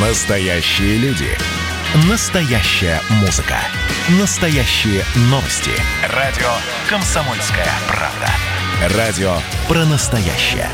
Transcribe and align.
Настоящие 0.00 0.96
люди. 0.98 1.26
Настоящая 2.08 3.00
музыка. 3.20 3.56
Настоящие 4.20 5.02
новости. 5.22 5.72
Радио 6.14 6.46
«Комсомольская 6.88 7.66
правда». 7.88 8.96
Радио 8.96 9.38
про 9.66 9.84
настоящее. 9.86 10.68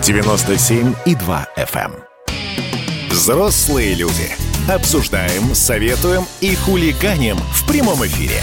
97,2 0.00 1.46
FM. 1.58 1.92
эм. 1.92 3.10
Взрослые 3.10 3.92
люди. 3.92 4.34
Обсуждаем, 4.66 5.54
советуем 5.54 6.24
и 6.40 6.54
хулиганим 6.54 7.36
в 7.36 7.66
прямом 7.68 8.06
эфире. 8.06 8.42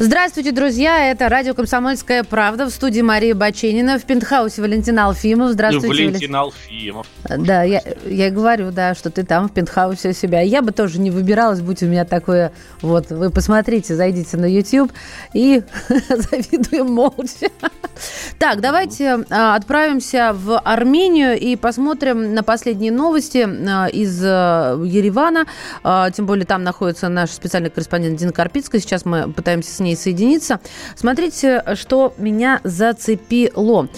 Здравствуйте, 0.00 0.50
друзья. 0.50 1.12
Это 1.12 1.28
радио 1.28 1.54
«Комсомольская 1.54 2.24
правда» 2.24 2.66
в 2.66 2.70
студии 2.70 3.00
Мария 3.00 3.32
Баченина. 3.32 4.00
В 4.00 4.02
пентхаусе 4.02 4.60
Валентин 4.60 4.98
Алфимов. 4.98 5.52
Здравствуйте, 5.52 5.86
Валентин 5.88 6.10
Валентин 6.10 6.36
Алфимов. 6.36 7.06
Да, 7.28 7.62
я, 7.62 7.80
я 8.04 8.30
говорю, 8.32 8.72
да, 8.72 8.96
что 8.96 9.10
ты 9.10 9.22
там 9.22 9.48
в 9.48 9.52
пентхаусе 9.52 10.08
у 10.08 10.12
себя. 10.12 10.40
Я 10.40 10.62
бы 10.62 10.72
тоже 10.72 10.98
не 10.98 11.12
выбиралась, 11.12 11.60
будь 11.60 11.80
у 11.84 11.86
меня 11.86 12.04
такое... 12.04 12.50
Вот, 12.82 13.10
вы 13.10 13.30
посмотрите, 13.30 13.94
зайдите 13.94 14.36
на 14.36 14.46
YouTube 14.46 14.90
и 15.32 15.62
завидуем 15.88 16.90
молча. 16.90 17.48
Так, 18.38 18.60
давайте 18.60 19.24
а, 19.30 19.54
отправимся 19.54 20.32
в 20.34 20.58
Армению 20.58 21.38
и 21.38 21.54
посмотрим 21.54 22.34
на 22.34 22.42
последние 22.42 22.90
новости 22.90 23.46
а, 23.46 23.86
из 23.86 24.20
а, 24.24 24.82
Еревана. 24.84 25.46
Тем 26.12 26.26
более 26.26 26.46
там 26.46 26.64
находится 26.64 27.08
наш 27.08 27.30
специальный 27.30 27.70
корреспондент 27.70 28.18
Дина 28.18 28.32
Карпицкая. 28.32 28.80
Сейчас 28.80 29.04
мы 29.04 29.32
пытаемся 29.32 29.72
с 29.72 29.80
ней 29.84 29.96
соединиться. 29.96 30.58
Смотрите, 30.96 31.62
что 31.74 32.14
меня 32.18 32.60
зацепило. 32.64 33.88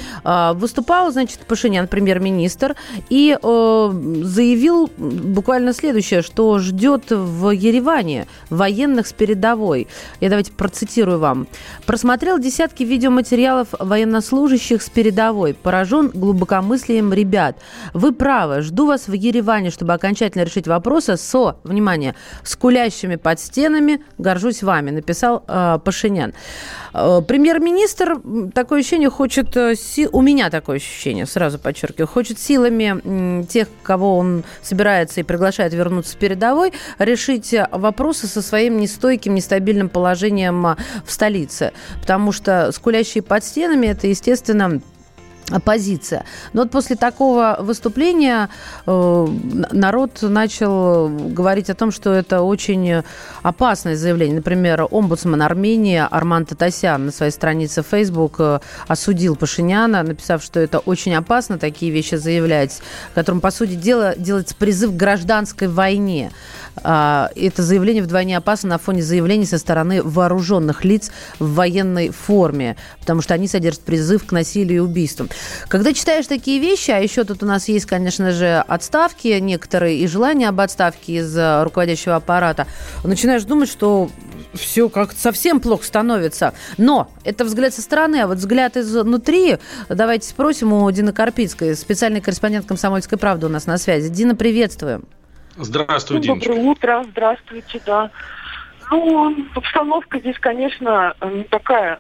Выступал, 0.55 1.13
значит, 1.13 1.41
Пашинян, 1.47 1.89
премьер-министр, 1.89 2.77
и 3.09 3.39
заявил 3.41 4.91
буквально 4.97 5.73
следующее, 5.73 6.23
что 6.23 6.59
ждет 6.59 7.05
в 7.11 7.51
Ереване 7.51 8.27
военных 8.51 9.07
с 9.07 9.13
передовой. 9.13 9.89
Я 10.21 10.29
давайте 10.29 10.53
процитирую 10.53 11.19
вам. 11.19 11.47
Просмотрел 11.87 12.39
десятки 12.39 12.83
видеоматериалов 12.83 13.69
военнослужащих 13.79 14.83
с 14.83 14.91
передовой. 14.91 15.55
Поражен 15.55 16.09
глубокомыслием 16.09 17.13
ребят. 17.13 17.57
Вы 17.95 18.13
правы. 18.13 18.63
Жду 18.63 18.87
вас 18.87 19.09
в 19.09 19.13
Ереване, 19.13 19.71
чтобы 19.71 19.93
окончательно 19.93 20.43
решить 20.43 20.67
вопросы 20.67 21.17
со, 21.17 21.57
внимание, 21.65 22.15
скулящими 22.43 23.17
под 23.17 23.39
стенами. 23.39 24.03
Горжусь 24.19 24.63
вами, 24.63 24.91
написал 24.91 25.45
э, 25.47 25.76
Пашинян. 25.79 26.35
Э, 26.93 27.21
премьер-министр, 27.27 28.21
такое 28.55 28.81
ощущение, 28.81 29.11
хочет... 29.11 29.57
Э. 29.57 29.75
У 30.13 30.23
меня 30.23 30.51
такое 30.51 30.77
ощущение, 30.77 31.27
сразу 31.27 31.59
подчеркиваю, 31.59 32.09
хочет 32.09 32.39
силами 32.39 33.01
э, 33.03 33.45
тех, 33.47 33.69
кого 33.83 34.19
он 34.19 34.45
собирается 34.63 35.21
и 35.21 35.23
приглашает 35.23 35.73
вернуться 35.73 36.13
с 36.13 36.15
передовой, 36.15 36.73
решить 36.99 37.55
вопросы 37.71 38.27
со 38.27 38.43
своим 38.43 38.79
нестойким, 38.79 39.35
нестабильным 39.35 39.89
положением 39.89 40.63
в 40.63 40.77
столице. 41.13 41.73
Потому 42.01 42.33
что 42.33 42.73
скулящие 42.73 43.23
под 43.23 43.45
стенами 43.45 43.89
это, 43.89 44.07
естественно, 44.07 44.81
оппозиция. 45.51 46.25
Но 46.53 46.63
вот 46.63 46.71
после 46.71 46.97
такого 46.97 47.57
выступления 47.61 48.49
э, 48.87 49.27
народ 49.73 50.23
начал 50.23 51.09
говорить 51.09 51.71
о 51.71 51.75
том, 51.75 51.93
что 51.93 52.13
это 52.13 52.43
очень 52.43 53.03
опасное 53.43 53.97
заявление. 53.97 54.37
Например, 54.37 54.87
омбудсман 54.91 55.43
Армении 55.43 56.05
Арман 56.11 56.47
Татасян 56.47 57.07
на 57.07 57.13
своей 57.13 57.33
странице 57.33 57.83
Facebook 57.89 58.37
э, 58.39 58.59
осудил 58.89 59.37
Пашиняна, 59.37 60.03
написав, 60.03 60.43
что 60.43 60.59
это 60.59 60.81
очень 60.81 61.15
опасно 61.15 61.59
такие 61.59 61.93
вещи 61.93 62.17
заявлять, 62.17 62.81
которым, 63.15 63.41
по 63.41 63.51
сути 63.51 63.75
дела, 63.75 64.15
делается 64.17 64.55
призыв 64.57 64.93
к 64.93 64.97
гражданской 64.97 65.69
войне. 65.69 66.33
А, 66.89 67.31
это 67.35 67.65
заявление 67.65 68.01
вдвойне 68.01 68.37
опасно 68.37 68.69
на 68.69 68.79
фоне 68.79 69.03
заявлений 69.03 69.45
со 69.45 69.59
стороны 69.59 70.05
вооруженных 70.05 70.85
лиц 70.85 71.11
в 71.41 71.55
военной 71.55 72.11
форме, 72.11 72.77
потому 73.01 73.23
что 73.23 73.35
они 73.35 73.49
содержат 73.49 73.83
призыв 73.83 74.25
к 74.25 74.31
насилию 74.31 74.77
и 74.77 74.79
убийствам. 74.79 75.29
Когда 75.67 75.93
читаешь 75.93 76.29
такие 76.29 76.61
вещи, 76.61 76.93
а 76.93 76.99
еще 76.99 77.25
тут 77.25 77.43
у 77.43 77.47
нас 77.47 77.67
есть, 77.67 77.87
конечно 77.87 78.31
же, 78.31 78.63
отставки 78.69 79.27
некоторые 79.41 79.99
и 79.99 80.07
желания 80.07 80.49
об 80.49 80.61
отставке 80.61 81.15
из 81.15 81.37
э, 81.37 81.65
руководящего 81.65 82.15
аппарата, 82.15 82.69
начинаешь 83.03 83.43
думать, 83.43 83.69
что 83.69 84.09
все 84.55 84.89
как-то 84.89 85.21
совсем 85.21 85.59
плохо 85.59 85.85
становится. 85.85 86.55
Но 86.77 87.11
это 87.25 87.45
взгляд 87.45 87.75
со 87.75 87.83
стороны, 87.83 88.21
а 88.21 88.29
вот 88.29 88.39
взгляд 88.39 88.77
изнутри. 88.77 89.59
Давайте 89.89 90.29
спросим 90.29 90.73
у 90.73 90.89
Дины 90.93 91.13
Карпицкой, 91.13 91.75
специальный 91.75 92.21
корреспондент 92.21 92.65
«Комсомольской 92.65 93.19
правды» 93.19 93.47
у 93.47 93.49
нас 93.49 93.67
на 93.67 93.77
связи. 93.77 94.09
Дина, 94.09 94.37
приветствуем. 94.37 95.09
Здравствуй, 95.57 96.21
Диночка. 96.21 96.51
Доброе 96.51 96.65
утро, 96.67 97.05
здравствуйте, 97.11 97.81
да. 97.87 98.11
Ну, 98.91 99.35
обстановка 99.55 100.19
здесь, 100.19 100.39
конечно, 100.39 101.15
такая 101.51 101.99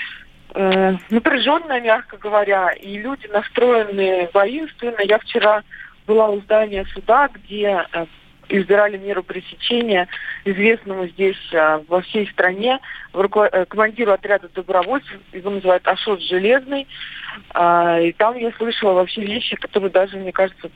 э, 0.54 0.96
напряженная, 1.10 1.80
мягко 1.80 2.16
говоря, 2.18 2.70
и 2.72 2.98
люди 2.98 3.26
настроены 3.28 4.28
воинственно. 4.34 5.00
Я 5.02 5.18
вчера 5.18 5.62
была 6.06 6.28
у 6.28 6.40
здания 6.40 6.84
суда, 6.92 7.30
где 7.32 7.86
э, 7.92 8.06
избирали 8.48 8.98
меру 8.98 9.22
пресечения 9.22 10.08
известному 10.44 11.06
здесь 11.06 11.38
э, 11.52 11.80
во 11.88 12.02
всей 12.02 12.28
стране 12.28 12.80
руко- 13.12 13.66
командиру 13.66 14.12
отряда 14.12 14.48
добровольцев, 14.48 15.18
его 15.32 15.50
называют 15.50 15.86
Ашот 15.86 16.20
Железный. 16.22 16.88
И 17.50 18.14
там 18.16 18.36
я 18.36 18.50
слышала 18.56 18.94
вообще 18.94 19.20
вещи, 19.22 19.56
которые 19.56 19.90
даже, 19.90 20.16
мне 20.16 20.32
кажется, 20.32 20.70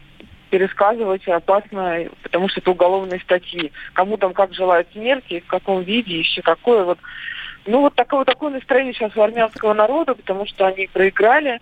пересказывать 0.51 1.27
опасно, 1.29 2.07
потому 2.23 2.49
что 2.49 2.61
это 2.61 2.71
уголовные 2.71 3.21
статьи. 3.21 3.73
Кому 3.95 4.17
там 4.17 4.35
как 4.35 4.53
желают 4.53 4.89
смерти, 4.93 5.43
в 5.47 5.51
каком 5.51 5.83
виде, 5.83 6.19
еще 6.19 6.43
какое 6.43 6.85
вот. 6.85 6.99
Ну 7.67 7.81
вот 7.81 7.95
такое, 7.95 8.25
такое 8.25 8.51
настроение 8.51 8.95
сейчас 8.95 9.17
у 9.17 9.23
армянского 9.23 9.75
народа, 9.75 10.15
потому 10.15 10.47
что 10.47 10.67
они 10.67 10.89
проиграли. 10.93 11.61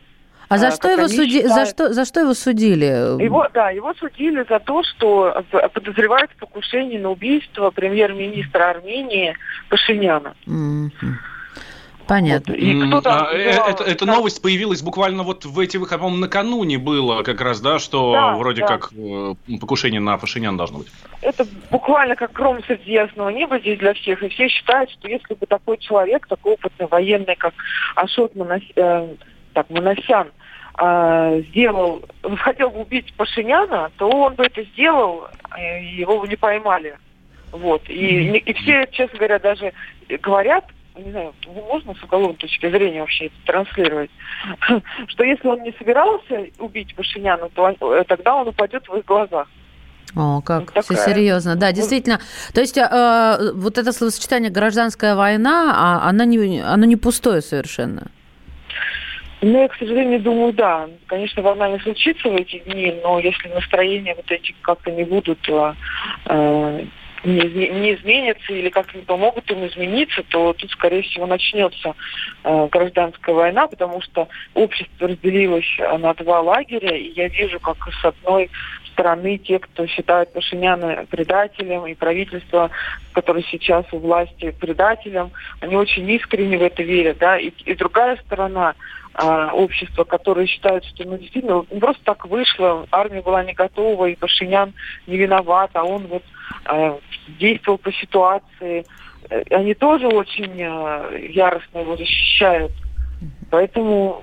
А 0.49 0.57
за 0.57 0.71
что 0.71 0.89
его 0.89 1.09
суди... 1.09 1.47
за 1.47 1.67
что 1.67 1.93
за 1.93 2.05
что 2.07 2.21
его 2.21 2.33
судили? 2.33 3.23
Его 3.23 3.47
да, 3.53 3.71
его 3.71 3.93
судили 3.95 4.47
за 4.49 4.59
то, 4.61 4.83
что 4.83 5.45
подозревают 5.75 6.31
в 6.33 6.37
покушении 6.37 6.99
на 6.99 7.11
убийство 7.11 7.71
премьер-министра 7.71 8.71
Армении 8.71 9.37
Пашиняна. 9.69 10.35
Mm-hmm. 10.47 10.91
Понятно. 12.09 12.55
Вот. 12.55 12.63
И 12.63 12.87
кто 12.89 13.11
а, 13.11 13.29
э, 13.35 13.51
это, 13.51 13.85
эта 13.85 14.07
новость 14.07 14.41
появилась 14.41 14.81
буквально 14.81 15.23
вот 15.25 15.45
в 15.45 15.59
эти 15.59 15.77
выходные, 15.77 15.99
по-моему, 15.99 16.23
накануне 16.23 16.79
было 16.79 17.23
как 17.23 17.43
раз, 17.43 17.61
да, 17.61 17.79
что 17.79 18.13
да, 18.13 18.35
вроде 18.37 18.63
да. 18.63 18.67
как 18.67 18.91
э, 18.97 19.35
покушение 19.61 20.01
на 20.01 20.17
Пашинян 20.17 20.57
должно 20.57 20.79
быть. 20.79 20.89
Это 21.21 21.47
буквально 21.71 22.17
как 22.17 22.33
гром 22.33 22.65
среди 22.65 22.93
ясного 22.93 23.29
неба 23.29 23.59
здесь 23.59 23.79
для 23.79 23.93
всех. 23.93 24.23
И 24.23 24.29
все 24.31 24.49
считают, 24.49 24.91
что 24.91 25.07
если 25.07 25.35
бы 25.35 25.45
такой 25.45 25.77
человек, 25.77 26.27
такой 26.27 26.55
опытный 26.55 26.87
военный, 26.87 27.37
как 27.37 27.53
Ашот 27.95 28.35
Манас... 28.35 28.63
э, 28.75 29.15
так, 29.53 29.69
Манасян, 29.69 30.29
э, 30.81 31.43
сделал, 31.51 32.03
хотел 32.39 32.71
бы 32.71 32.81
убить 32.81 33.13
Пашиняна, 33.19 33.91
то 33.99 34.09
он 34.09 34.35
бы 34.35 34.47
это 34.47 34.63
сделал, 34.73 35.27
и 35.59 35.97
его 35.97 36.21
бы 36.21 36.27
не 36.27 36.37
поймали. 36.37 36.97
Вот. 37.53 37.83
И, 37.91 38.39
и 38.39 38.53
все, 38.55 38.87
честно 38.93 39.19
говоря, 39.19 39.39
даже 39.39 39.75
говорят, 40.23 40.65
не 40.99 41.11
знаю, 41.11 41.35
можно 41.47 41.95
с 41.95 42.03
уголовной 42.03 42.37
точки 42.37 42.71
зрения 42.71 43.01
вообще 43.01 43.27
это 43.27 43.35
транслировать, 43.47 44.11
что 45.09 45.25
если 45.25 45.49
он 45.49 45.63
не 45.63 45.73
собирался 45.79 46.47
убить 46.59 46.95
Пашиняна, 46.95 47.49
то 47.51 47.69
э, 47.69 48.05
тогда 48.05 48.37
он 48.37 48.49
упадет 48.49 48.89
в 48.89 48.97
их 48.97 49.05
глазах. 49.05 49.49
О, 50.17 50.41
как 50.41 50.75
вот 50.75 50.85
все 50.85 50.97
серьезно. 50.97 51.55
Да, 51.57 51.73
действительно. 51.73 52.19
То 52.55 52.61
есть 52.61 52.79
э, 52.79 53.53
вот 53.55 53.79
это 53.79 53.93
словосочетание 53.93 54.51
«гражданская 54.51 55.15
война», 55.15 55.75
а, 55.77 56.09
она 56.09 56.25
не, 56.25 56.61
оно 56.61 56.87
не 56.87 56.97
пустое 56.97 57.43
совершенно. 57.43 58.11
Ну, 59.41 59.63
я, 59.63 59.69
к 59.69 59.77
сожалению, 59.77 60.21
думаю, 60.21 60.53
да. 60.53 60.89
Конечно, 61.07 61.43
война 61.43 61.69
не 61.71 61.79
случится 61.79 62.29
в 62.29 62.35
эти 62.35 62.59
дни, 62.61 62.93
но 63.03 63.21
если 63.21 63.49
настроения 63.49 64.15
вот 64.17 64.31
эти 64.31 64.55
как-то 64.63 64.91
не 64.91 65.05
будут 65.05 65.39
э, 65.49 65.75
э 66.27 66.85
не, 67.25 67.69
не 67.69 67.95
изменятся 67.95 68.53
или 68.53 68.69
как-то 68.69 68.99
не 68.99 69.05
помогут 69.05 69.51
им 69.51 69.67
измениться, 69.67 70.23
то 70.29 70.53
тут, 70.53 70.71
скорее 70.71 71.03
всего, 71.03 71.27
начнется 71.27 71.95
э, 72.45 72.69
гражданская 72.71 73.35
война, 73.35 73.67
потому 73.67 74.01
что 74.01 74.29
общество 74.55 75.09
разделилось 75.09 75.79
на 75.99 76.15
два 76.15 76.41
лагеря, 76.41 76.97
и 76.97 77.13
я 77.13 77.29
вижу, 77.29 77.59
как 77.61 77.77
с 78.01 78.05
одной 78.05 78.51
стороны 78.93 79.39
те, 79.39 79.59
кто 79.61 79.87
считает 79.87 80.33
Пашиняна 80.33 81.07
предателем, 81.09 81.87
и 81.87 81.95
правительство, 81.95 82.71
которое 83.13 83.45
сейчас 83.45 83.85
у 83.93 83.99
власти 83.99 84.55
предателем, 84.59 85.31
они 85.61 85.77
очень 85.77 86.09
искренне 86.11 86.59
в 86.59 86.63
это 86.63 86.83
верят, 86.83 87.19
да, 87.19 87.39
и, 87.39 87.51
и 87.65 87.75
другая 87.75 88.17
сторона 88.17 88.75
а, 89.21 89.51
общества, 89.53 90.05
которые 90.05 90.47
считают, 90.47 90.85
что 90.85 91.05
ну, 91.05 91.19
действительно 91.19 91.65
ну, 91.69 91.81
просто 91.81 92.01
так 92.05 92.25
вышло, 92.27 92.87
армия 92.93 93.21
была 93.21 93.43
не 93.43 93.53
готова, 93.53 94.07
и 94.07 94.15
Пашинян 94.15 94.75
не 95.09 95.17
виноват, 95.17 95.71
а 95.75 95.83
он 95.83 96.07
вот 96.07 96.23
э, 96.67 96.99
действовал 97.41 97.79
по 97.79 97.93
ситуации. 97.93 98.87
Э, 99.29 99.43
они 99.51 99.75
тоже 99.75 100.07
очень 100.07 100.55
э, 100.57 101.31
яростно 101.31 101.79
его 101.79 101.97
защищают. 101.97 102.71
Поэтому 103.51 104.23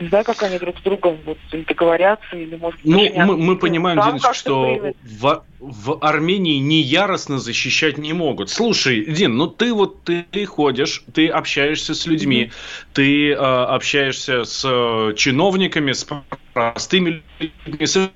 не 0.00 0.08
знаю, 0.08 0.24
как 0.24 0.42
они 0.42 0.58
друг 0.58 0.78
с 0.78 0.82
другом 0.82 1.16
будут 1.24 1.38
или 1.52 1.64
договорятся, 1.64 2.36
или, 2.36 2.56
может 2.56 2.80
Ну, 2.84 3.08
мы, 3.14 3.36
мы 3.36 3.56
понимаем, 3.56 4.00
Диночка, 4.00 4.34
что 4.34 4.92
в, 5.02 5.44
в 5.58 5.98
Армении 6.00 6.58
не 6.58 6.80
яростно 6.80 7.38
защищать 7.38 7.98
не 7.98 8.12
могут. 8.12 8.50
Слушай, 8.50 9.04
Дин, 9.04 9.36
ну 9.36 9.46
ты 9.46 9.72
вот 9.72 10.04
ты, 10.04 10.24
ты 10.30 10.44
ходишь, 10.44 11.04
ты 11.12 11.28
общаешься 11.28 11.94
с 11.94 12.06
людьми, 12.06 12.44
mm-hmm. 12.44 12.86
ты 12.92 13.30
э, 13.30 13.34
общаешься 13.34 14.44
с 14.44 14.62
э, 14.64 15.14
чиновниками, 15.16 15.92
с 15.92 16.06
простыми 16.52 17.22
людьми, 17.40 17.86
с 17.86 18.10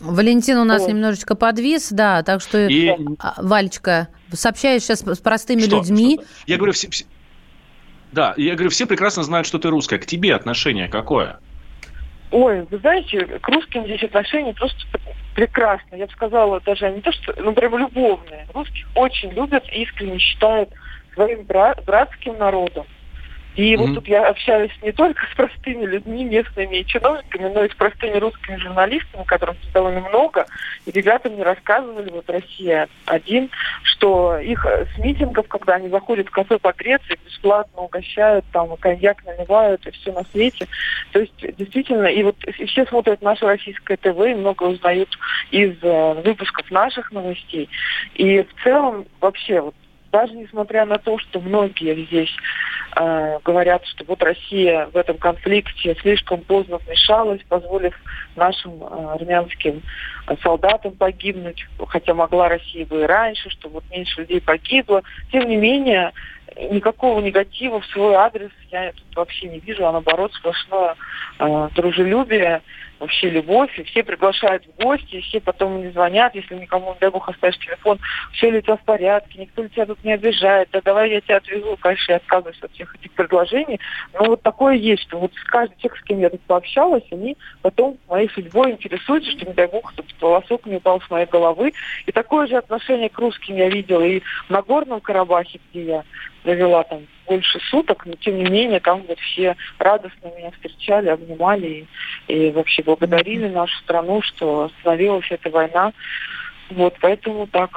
Валентин 0.00 0.56
у 0.56 0.64
нас 0.64 0.84
О. 0.84 0.88
немножечко 0.88 1.34
подвис, 1.34 1.90
да, 1.90 2.22
так 2.22 2.40
что, 2.40 2.66
и... 2.66 2.90
А, 3.18 3.34
Валечка, 3.36 4.08
сообщаешь 4.32 4.82
сейчас 4.82 5.00
с 5.00 5.18
простыми 5.18 5.60
что, 5.60 5.76
людьми. 5.76 6.18
Что? 6.18 6.26
Я 6.46 6.56
говорю, 6.56 6.72
все, 6.72 6.88
все, 6.88 7.04
да, 8.12 8.34
я 8.36 8.54
говорю, 8.54 8.70
все 8.70 8.86
прекрасно 8.86 9.22
знают, 9.22 9.46
что 9.46 9.58
ты 9.58 9.68
русская. 9.68 9.98
К 9.98 10.06
тебе 10.06 10.34
отношение 10.34 10.88
какое? 10.88 11.38
Ой, 12.30 12.66
вы 12.70 12.78
знаете, 12.78 13.24
к 13.24 13.48
русским 13.48 13.84
здесь 13.84 14.02
отношения 14.02 14.54
просто 14.54 14.78
прекрасно. 15.34 15.96
Я 15.96 16.06
бы 16.06 16.12
сказала, 16.12 16.60
даже 16.64 16.90
не 16.90 17.00
то, 17.00 17.12
что, 17.12 17.34
ну, 17.36 17.52
прям 17.52 17.76
любовные. 17.76 18.46
Русских 18.52 18.86
очень 18.94 19.30
любят, 19.30 19.64
искренне 19.72 20.18
считают 20.18 20.70
своим 21.14 21.44
брат, 21.44 21.82
братским 21.84 22.38
народом. 22.38 22.86
И 23.56 23.74
mm-hmm. 23.74 23.76
вот 23.78 23.94
тут 23.94 24.08
я 24.08 24.28
общаюсь 24.28 24.72
не 24.82 24.92
только 24.92 25.26
с 25.26 25.34
простыми 25.34 25.84
людьми, 25.84 26.24
местными 26.24 26.76
и 26.76 26.86
чиновниками, 26.86 27.52
но 27.52 27.64
и 27.64 27.68
с 27.68 27.74
простыми 27.74 28.18
русскими 28.18 28.56
журналистами, 28.56 29.24
которых 29.24 29.56
довольно 29.72 30.00
много. 30.00 30.46
И 30.86 30.90
ребята 30.90 31.28
мне 31.28 31.42
рассказывали, 31.42 32.10
вот 32.10 32.28
Россия 32.30 32.88
один, 33.06 33.50
что 33.82 34.38
их 34.38 34.64
э, 34.66 34.86
с 34.94 34.98
митингов, 34.98 35.48
когда 35.48 35.74
они 35.74 35.88
заходят 35.88 36.28
в 36.28 36.30
кафе 36.30 36.58
погреться, 36.58 37.12
их 37.12 37.20
бесплатно 37.26 37.82
угощают, 37.82 38.44
там 38.52 38.76
коньяк 38.76 39.24
наливают 39.24 39.86
и 39.86 39.90
все 39.90 40.12
на 40.12 40.24
свете. 40.24 40.66
То 41.12 41.20
есть 41.20 41.56
действительно, 41.56 42.06
и 42.06 42.22
вот 42.22 42.36
и 42.44 42.64
все 42.66 42.86
смотрят 42.86 43.20
наше 43.20 43.46
российское 43.46 43.96
ТВ 43.96 44.06
и 44.06 44.34
много 44.34 44.64
узнают 44.64 45.08
из 45.50 45.76
э, 45.82 46.22
выпусков 46.24 46.70
наших 46.70 47.10
новостей. 47.10 47.68
И 48.14 48.42
в 48.42 48.62
целом 48.62 49.06
вообще 49.20 49.60
вот 49.60 49.74
даже 50.10 50.34
несмотря 50.34 50.84
на 50.84 50.98
то, 50.98 51.18
что 51.18 51.40
многие 51.40 52.04
здесь 52.06 52.34
э, 52.96 53.38
говорят, 53.44 53.84
что 53.86 54.04
вот 54.04 54.22
Россия 54.22 54.86
в 54.86 54.96
этом 54.96 55.18
конфликте 55.18 55.96
слишком 56.00 56.40
поздно 56.42 56.78
вмешалась, 56.78 57.40
позволив 57.48 57.94
нашим 58.36 58.82
э, 58.82 59.14
армянским 59.14 59.82
солдатам 60.42 60.92
погибнуть, 60.92 61.66
хотя 61.88 62.14
могла 62.14 62.48
Россия 62.48 62.86
бы 62.86 63.02
и 63.02 63.06
раньше, 63.06 63.50
что 63.50 63.68
вот 63.68 63.84
меньше 63.90 64.20
людей 64.20 64.40
погибло. 64.40 65.02
Тем 65.32 65.48
не 65.48 65.56
менее, 65.56 66.12
никакого 66.70 67.20
негатива 67.20 67.80
в 67.80 67.86
свой 67.86 68.14
адрес 68.14 68.50
я 68.70 68.92
тут 68.92 69.16
вообще 69.16 69.48
не 69.48 69.60
вижу, 69.60 69.86
а 69.86 69.92
наоборот 69.92 70.32
сплошное 70.34 70.96
э, 71.38 71.68
дружелюбие 71.74 72.62
вообще 73.00 73.30
любовь, 73.30 73.76
и 73.78 73.82
все 73.84 74.04
приглашают 74.04 74.64
в 74.66 74.82
гости, 74.82 75.16
и 75.16 75.20
все 75.22 75.40
потом 75.40 75.78
мне 75.78 75.90
звонят, 75.90 76.34
если 76.34 76.54
никому, 76.54 76.92
не 76.92 77.00
дай 77.00 77.10
бог, 77.10 77.28
оставишь 77.28 77.58
телефон, 77.58 77.98
все 78.32 78.50
ли 78.50 78.58
у 78.58 78.60
тебя 78.60 78.76
в 78.76 78.84
порядке, 78.84 79.40
никто 79.40 79.62
ли 79.62 79.70
тебя 79.70 79.86
тут 79.86 80.04
не 80.04 80.12
обижает, 80.12 80.68
да 80.70 80.80
давай 80.84 81.10
я 81.10 81.20
тебя 81.22 81.38
отвезу, 81.38 81.76
конечно, 81.80 82.12
я 82.12 82.16
отказываюсь 82.16 82.62
от 82.62 82.72
всех 82.72 82.94
этих 82.94 83.10
предложений, 83.12 83.80
но 84.12 84.26
вот 84.26 84.42
такое 84.42 84.74
есть, 84.74 85.02
что 85.04 85.18
вот 85.18 85.32
каждым 85.46 85.78
тех, 85.78 85.96
с 85.96 86.02
кем 86.02 86.20
я 86.20 86.28
тут 86.28 86.42
пообщалась, 86.42 87.04
они 87.10 87.36
потом 87.62 87.96
моей 88.08 88.28
судьбой 88.30 88.72
интересуются, 88.72 89.30
что, 89.32 89.46
не 89.46 89.54
дай 89.54 89.66
бог, 89.66 89.92
тут 89.94 90.06
волосок 90.20 90.66
не 90.66 90.76
упал 90.76 91.00
с 91.00 91.10
моей 91.10 91.26
головы, 91.26 91.72
и 92.06 92.12
такое 92.12 92.46
же 92.46 92.56
отношение 92.56 93.08
к 93.08 93.18
русским 93.18 93.56
я 93.56 93.70
видела 93.70 94.02
и 94.02 94.22
на 94.50 94.60
Горном 94.60 95.00
Карабахе, 95.00 95.58
где 95.70 95.84
я 95.84 96.04
провела 96.42 96.82
там 96.84 97.06
больше 97.26 97.60
суток, 97.70 98.06
но 98.06 98.14
тем 98.14 98.36
не 98.38 98.50
менее 98.50 98.80
там 98.80 99.02
вот 99.06 99.18
все 99.20 99.56
радостно 99.78 100.32
меня 100.36 100.50
встречали, 100.50 101.08
обнимали 101.08 101.86
и, 102.28 102.46
и 102.46 102.50
вообще 102.50 102.82
благодарили 102.82 103.48
нашу 103.48 103.76
страну, 103.78 104.20
что 104.22 104.64
остановилась 104.64 105.30
эта 105.30 105.50
война. 105.50 105.92
Вот, 106.70 106.94
поэтому 107.00 107.46
так. 107.46 107.70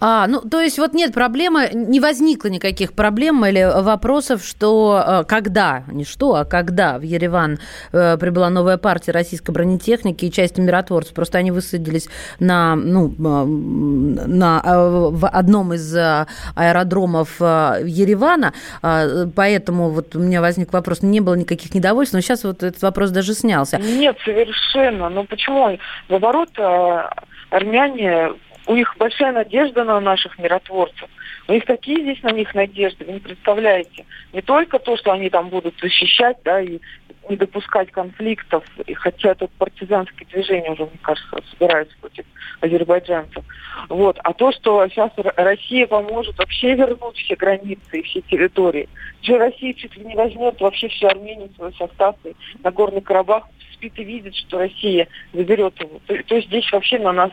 А, 0.00 0.26
ну, 0.26 0.40
то 0.40 0.60
есть 0.60 0.78
вот 0.78 0.94
нет 0.94 1.12
проблемы, 1.12 1.70
не 1.72 2.00
возникло 2.00 2.48
никаких 2.48 2.92
проблем 2.92 3.44
или 3.44 3.82
вопросов, 3.82 4.44
что 4.44 5.02
э, 5.06 5.24
когда, 5.24 5.84
не 5.88 6.04
что, 6.04 6.34
а 6.34 6.44
когда 6.44 6.98
в 6.98 7.02
Ереван 7.02 7.58
э, 7.92 8.16
прибыла 8.18 8.50
новая 8.50 8.78
партия 8.78 9.12
российской 9.12 9.52
бронетехники 9.52 10.24
и 10.24 10.32
части 10.32 10.60
миротворцев. 10.60 11.14
Просто 11.14 11.38
они 11.38 11.50
высадились 11.50 12.08
на, 12.38 12.76
ну, 12.76 13.08
э, 13.08 13.44
на, 13.44 14.60
в 15.10 15.26
одном 15.26 15.74
из 15.74 15.96
аэродромов 15.96 17.40
Еревана, 17.40 18.52
поэтому 18.82 19.90
вот 19.90 20.16
у 20.16 20.20
меня 20.20 20.40
возник 20.40 20.72
вопрос, 20.72 21.02
не 21.02 21.20
было 21.20 21.34
никаких 21.34 21.74
недовольств, 21.74 22.14
но 22.14 22.20
сейчас 22.20 22.44
вот 22.44 22.62
этот 22.62 22.82
вопрос 22.82 23.10
даже 23.10 23.34
снялся. 23.34 23.78
Нет, 23.78 24.16
совершенно. 24.24 25.08
Ну 25.08 25.24
почему? 25.24 25.78
Наоборот, 26.08 26.50
армяне 27.50 28.30
у 28.66 28.74
них 28.74 28.94
большая 28.98 29.32
надежда 29.32 29.84
на 29.84 30.00
наших 30.00 30.38
миротворцев. 30.38 31.08
У 31.48 31.52
них 31.52 31.64
такие 31.64 32.00
здесь 32.02 32.22
на 32.22 32.30
них 32.30 32.54
надежды, 32.54 33.04
вы 33.04 33.14
не 33.14 33.20
представляете. 33.20 34.06
Не 34.32 34.42
только 34.42 34.78
то, 34.78 34.96
что 34.96 35.10
они 35.12 35.28
там 35.30 35.48
будут 35.48 35.74
защищать, 35.80 36.36
да, 36.44 36.60
и 36.60 36.78
не 37.28 37.36
допускать 37.36 37.90
конфликтов, 37.90 38.64
и 38.86 38.94
хотя 38.94 39.34
тут 39.34 39.50
партизанские 39.52 40.26
движения 40.28 40.70
уже, 40.70 40.84
мне 40.84 40.98
кажется, 41.02 41.38
собираются 41.50 41.96
против 42.00 42.24
азербайджанцев. 42.60 43.44
Вот. 43.88 44.18
А 44.22 44.32
то, 44.32 44.52
что 44.52 44.86
сейчас 44.88 45.10
Россия 45.36 45.86
поможет 45.86 46.38
вообще 46.38 46.74
вернуть 46.74 47.16
все 47.16 47.36
границы 47.36 47.98
и 47.98 48.02
все 48.02 48.20
территории. 48.22 48.88
Что 49.22 49.38
Россия 49.38 49.74
чуть 49.74 49.96
ли 49.96 50.04
не 50.04 50.14
возьмет 50.14 50.60
вообще 50.60 50.88
всю 50.88 51.06
Армению 51.06 51.48
в 51.48 51.56
свой 51.56 51.74
состав 51.74 52.16
и 52.24 52.34
на 52.62 52.70
Горный 52.70 53.00
Карабах 53.00 53.44
спит 53.80 53.92
и 53.96 54.04
видит, 54.04 54.36
что 54.36 54.58
Россия 54.58 55.08
заберет 55.32 55.80
его. 55.80 56.00
То, 56.06 56.22
то 56.22 56.34
есть 56.36 56.48
здесь 56.48 56.70
вообще 56.70 56.98
на 56.98 57.12
нас, 57.12 57.30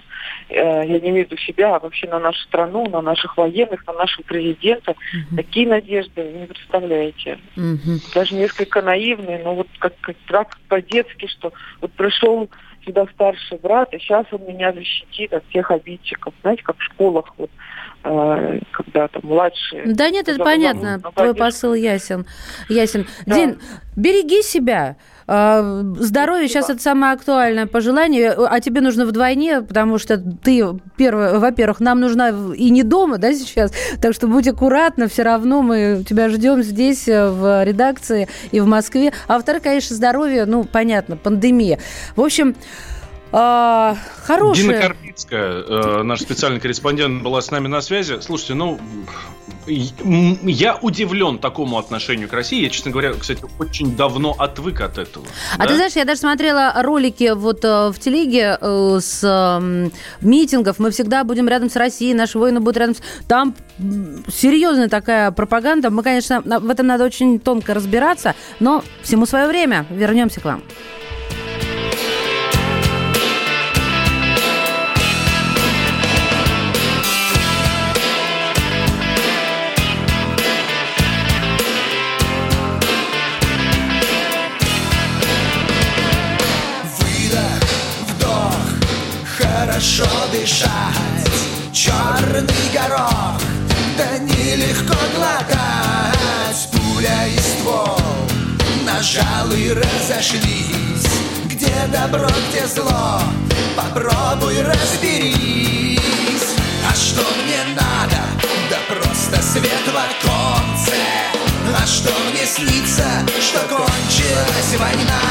э, 0.49 0.55
я 0.55 0.99
не 0.99 1.09
имею 1.09 1.27
в 1.27 1.31
виду 1.31 1.37
себя, 1.41 1.75
а 1.75 1.79
вообще 1.79 2.07
на 2.07 2.19
нашу 2.19 2.39
страну, 2.43 2.89
на 2.89 3.01
наших 3.01 3.35
военных, 3.37 3.85
на 3.85 3.93
нашего 3.93 4.23
президента, 4.23 4.91
угу. 4.91 5.35
такие 5.35 5.67
надежды 5.67 6.23
вы 6.23 6.39
не 6.39 6.45
представляете. 6.45 7.39
Угу. 7.57 7.99
Даже 8.15 8.35
несколько 8.35 8.81
наивные, 8.81 9.39
но 9.43 9.55
вот 9.55 9.67
как, 9.79 9.93
как 9.99 10.15
так 10.27 10.57
по-детски, 10.69 11.27
что 11.27 11.51
вот 11.81 11.91
пришел 11.91 12.49
сюда 12.85 13.05
старший 13.13 13.57
брат, 13.57 13.93
и 13.93 13.99
сейчас 13.99 14.25
он 14.31 14.45
меня 14.47 14.71
защитит 14.71 15.33
от 15.33 15.43
всех 15.49 15.71
обидчиков. 15.71 16.33
Знаете, 16.41 16.63
как 16.63 16.77
в 16.77 16.83
школах 16.83 17.33
вот 17.37 17.49
э, 18.05 18.59
когда 18.71 19.09
там 19.09 19.21
младшие. 19.25 19.83
Да 19.93 20.09
нет, 20.09 20.29
это 20.29 20.41
понятно. 20.41 21.01
Твой 21.13 21.35
посыл 21.35 21.73
ясен. 21.73 22.25
Ясен. 22.69 23.05
Да. 23.25 23.35
Дин, 23.35 23.59
береги 23.97 24.41
себя. 24.41 24.95
А, 25.27 25.81
здоровье 25.99 26.47
сейчас 26.47 26.69
это 26.69 26.81
самое 26.81 27.13
актуальное 27.13 27.67
пожелание, 27.67 28.31
а 28.31 28.59
тебе 28.61 28.79
нужно 28.79 29.05
вдвойне, 29.05 29.61
потому 29.61 29.97
что 29.97 30.17
ты, 30.17 30.63
первое, 30.95 31.37
во-первых, 31.39 31.81
нам 31.81 31.99
нужна 31.99 32.29
и 32.55 32.69
не 32.69 32.83
дома, 32.83 33.17
да, 33.17 33.33
сейчас, 33.33 33.73
так 34.01 34.13
что 34.13 34.27
будь 34.27 34.47
аккуратна, 34.47 35.09
все 35.09 35.23
равно 35.23 35.61
мы 35.61 36.05
тебя 36.07 36.29
ждем 36.29 36.63
здесь, 36.63 37.09
э, 37.09 37.29
в 37.29 37.65
редакции 37.65 38.29
и 38.51 38.61
в 38.61 38.67
Москве. 38.67 39.11
А 39.27 39.35
во-вторых, 39.35 39.63
конечно, 39.63 39.95
здоровье, 39.95 40.45
ну, 40.45 40.63
понятно, 40.63 41.17
пандемия. 41.17 41.79
В 42.15 42.21
общем, 42.21 42.55
а, 43.31 43.95
хорошая... 44.23 44.63
Дина 44.63 44.79
Карпицкая, 44.79 45.63
э, 45.63 46.03
наш 46.03 46.21
специальный 46.21 46.59
корреспондент, 46.59 47.21
была 47.23 47.41
с 47.41 47.51
нами 47.51 47.67
на 47.67 47.81
связи. 47.81 48.19
Слушайте, 48.21 48.53
ну, 48.53 48.79
я 49.67 50.77
удивлен 50.81 51.39
такому 51.39 51.77
отношению 51.77 52.29
к 52.29 52.33
России. 52.33 52.61
Я, 52.61 52.69
честно 52.69 52.91
говоря, 52.91 53.13
кстати, 53.13 53.43
очень 53.59 53.95
давно 53.95 54.33
отвык 54.37 54.81
от 54.81 54.97
этого. 54.97 55.25
А 55.57 55.59
да? 55.59 55.67
ты 55.67 55.75
знаешь, 55.75 55.93
я 55.93 56.05
даже 56.05 56.21
смотрела 56.21 56.73
ролики 56.77 57.33
вот 57.35 57.65
э, 57.65 57.89
в 57.89 57.99
телеге 57.99 58.57
э, 58.59 58.99
с 59.01 59.61
митингов. 60.21 60.79
Мы 60.79 60.91
всегда 60.91 61.23
будем 61.23 61.47
рядом 61.47 61.69
с 61.69 61.75
Россией, 61.75 62.13
наши 62.13 62.37
воины 62.39 62.59
будут 62.59 62.77
рядом 62.77 62.95
с... 62.95 63.01
Там 63.27 63.55
серьезная 64.31 64.87
такая 64.87 65.31
пропаганда. 65.31 65.89
Мы, 65.89 66.01
конечно, 66.01 66.41
в 66.41 66.69
этом 66.69 66.87
надо 66.87 67.03
очень 67.03 67.39
тонко 67.39 67.73
разбираться, 67.73 68.35
но 68.59 68.83
всему 69.03 69.25
свое 69.25 69.47
время. 69.47 69.85
Вернемся 69.89 70.39
к 70.39 70.45
вам. 70.45 70.63
Черный 92.37 92.69
горох, 92.71 93.41
да 93.97 94.19
нелегко 94.19 94.93
глотать. 95.15 96.69
Пуля 96.71 97.27
и 97.29 97.39
ствол, 97.39 97.99
нажал 98.85 99.51
и 99.53 99.71
разошлись. 99.71 101.09
Где 101.45 101.73
добро, 101.91 102.29
где 102.49 102.67
зло, 102.67 103.21
попробуй 103.75 104.61
разберись. 104.61 105.99
А 106.87 106.93
что 106.93 107.23
мне 107.41 107.75
надо? 107.75 108.21
Да 108.69 108.77
просто 108.87 109.41
свет 109.41 109.87
в 109.87 109.97
оконце. 109.97 110.93
А 111.75 111.87
что 111.87 112.11
мне 112.29 112.45
снится, 112.45 113.07
что 113.41 113.61
кончилась 113.61 114.75
война? 114.77 115.23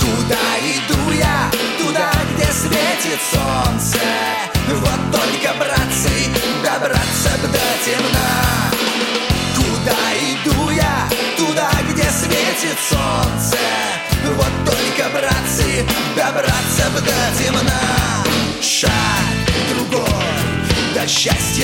Куда 0.00 0.44
иду 0.64 1.10
я? 1.12 1.50
Туда, 1.78 2.10
где 2.34 2.46
светит 2.46 3.20
солнце. 3.30 3.98
Вот 4.66 5.12
только, 5.12 5.52
братцы, 5.58 5.73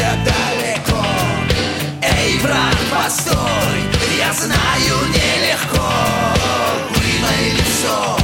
счастья 0.00 0.18
далеко 0.24 1.04
Эй, 2.02 2.38
брат, 2.40 2.76
постой, 2.90 3.36
я 4.18 4.32
знаю 4.32 4.96
нелегко 5.08 5.92
Вымой 6.90 7.50
лицо, 7.52 8.16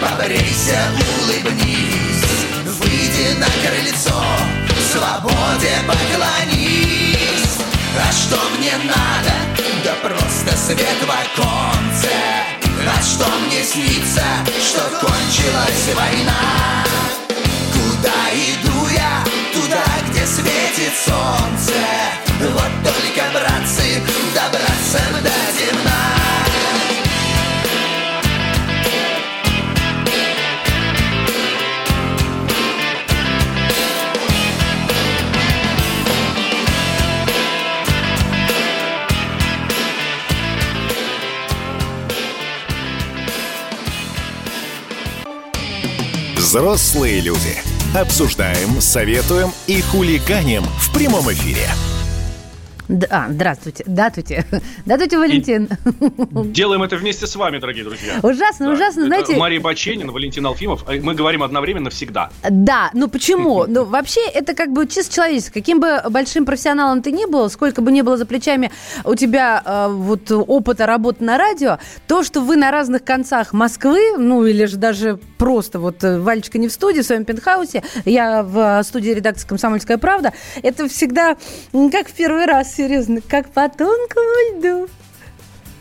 побрейся, 0.00 0.78
улыбнись 1.22 2.24
Выйди 2.80 3.38
на 3.38 3.46
крыльцо, 3.46 4.22
свободе 4.92 5.76
поклонись 5.86 7.58
А 7.96 8.12
что 8.12 8.40
мне 8.58 8.72
надо? 8.84 9.34
Да 9.84 9.94
просто 10.02 10.56
свет 10.56 10.98
в 11.02 11.10
оконце 11.10 12.12
А 12.88 13.02
что 13.02 13.26
мне 13.46 13.62
снится, 13.62 14.24
что 14.60 14.80
кончилась 15.00 15.94
война? 15.94 16.84
Куда 17.72 18.30
иду 18.32 18.88
я? 18.88 19.24
Туда, 19.52 20.05
светит 20.26 20.92
солнце 21.04 21.72
Вот 22.40 22.72
только, 22.82 23.30
братцы, 23.32 24.02
добраться 24.34 25.00
до 25.22 25.30
темна 25.56 26.06
Взрослые 46.36 47.20
люди. 47.20 47.75
Обсуждаем, 47.94 48.80
советуем 48.80 49.52
и 49.66 49.80
хулиганим 49.80 50.64
в 50.78 50.92
прямом 50.92 51.32
эфире. 51.32 51.68
Да, 52.88 53.26
здравствуйте. 53.30 53.84
Здравствуйте. 53.86 54.44
Здравствуйте, 54.84 55.18
Валентин. 55.18 55.64
И 55.64 56.48
делаем 56.52 56.82
это 56.82 56.96
вместе 56.96 57.26
с 57.26 57.34
вами, 57.34 57.58
дорогие 57.58 57.84
друзья. 57.84 58.20
Ужасно, 58.22 58.66
да. 58.66 58.72
ужасно, 58.72 59.00
это 59.00 59.06
знаете. 59.08 59.36
Мария 59.36 59.60
Баченин, 59.60 60.10
Валентин 60.10 60.46
Алфимов. 60.46 60.84
А 60.86 60.92
мы 60.92 61.14
говорим 61.14 61.42
одновременно 61.42 61.90
всегда. 61.90 62.30
Да, 62.48 62.90
ну 62.92 63.08
почему? 63.08 63.66
Ну, 63.76 63.84
вообще, 63.84 64.20
это 64.32 64.54
как 64.54 64.72
бы 64.72 64.86
чисто 64.86 65.14
человечество. 65.14 65.52
Каким 65.52 65.80
бы 65.80 66.00
большим 66.08 66.46
профессионалом 66.46 67.02
ты 67.02 67.12
ни 67.12 67.26
был, 67.26 67.50
сколько 67.50 67.82
бы 67.82 67.92
ни 67.92 68.00
было 68.00 68.16
за 68.16 68.24
плечами 68.24 68.70
у 69.04 69.14
тебя 69.14 69.62
э, 69.64 69.88
вот 69.92 70.30
опыта 70.30 70.86
работы 70.86 71.24
на 71.24 71.36
радио, 71.36 71.78
то, 72.06 72.22
что 72.22 72.40
вы 72.40 72.56
на 72.56 72.70
разных 72.70 73.04
концах 73.04 73.52
Москвы, 73.52 74.16
ну 74.16 74.46
или 74.46 74.64
же 74.64 74.76
даже 74.76 75.18
просто 75.36 75.78
вот 75.78 76.02
э, 76.04 76.18
Валечка 76.20 76.58
не 76.58 76.68
в 76.68 76.72
студии, 76.72 77.00
в 77.00 77.04
своем 77.04 77.24
пентхаусе, 77.24 77.82
я 78.04 78.42
в 78.42 78.82
студии 78.84 79.10
редакции 79.10 79.46
«Комсомольская 79.46 79.98
правда», 79.98 80.32
это 80.62 80.88
всегда 80.88 81.36
как 81.92 82.08
в 82.08 82.12
первый 82.12 82.46
раз 82.46 82.75
серьезно, 82.76 83.20
как 83.26 83.48
по 83.50 83.68
тонкому 83.68 84.58
льду 84.58 84.88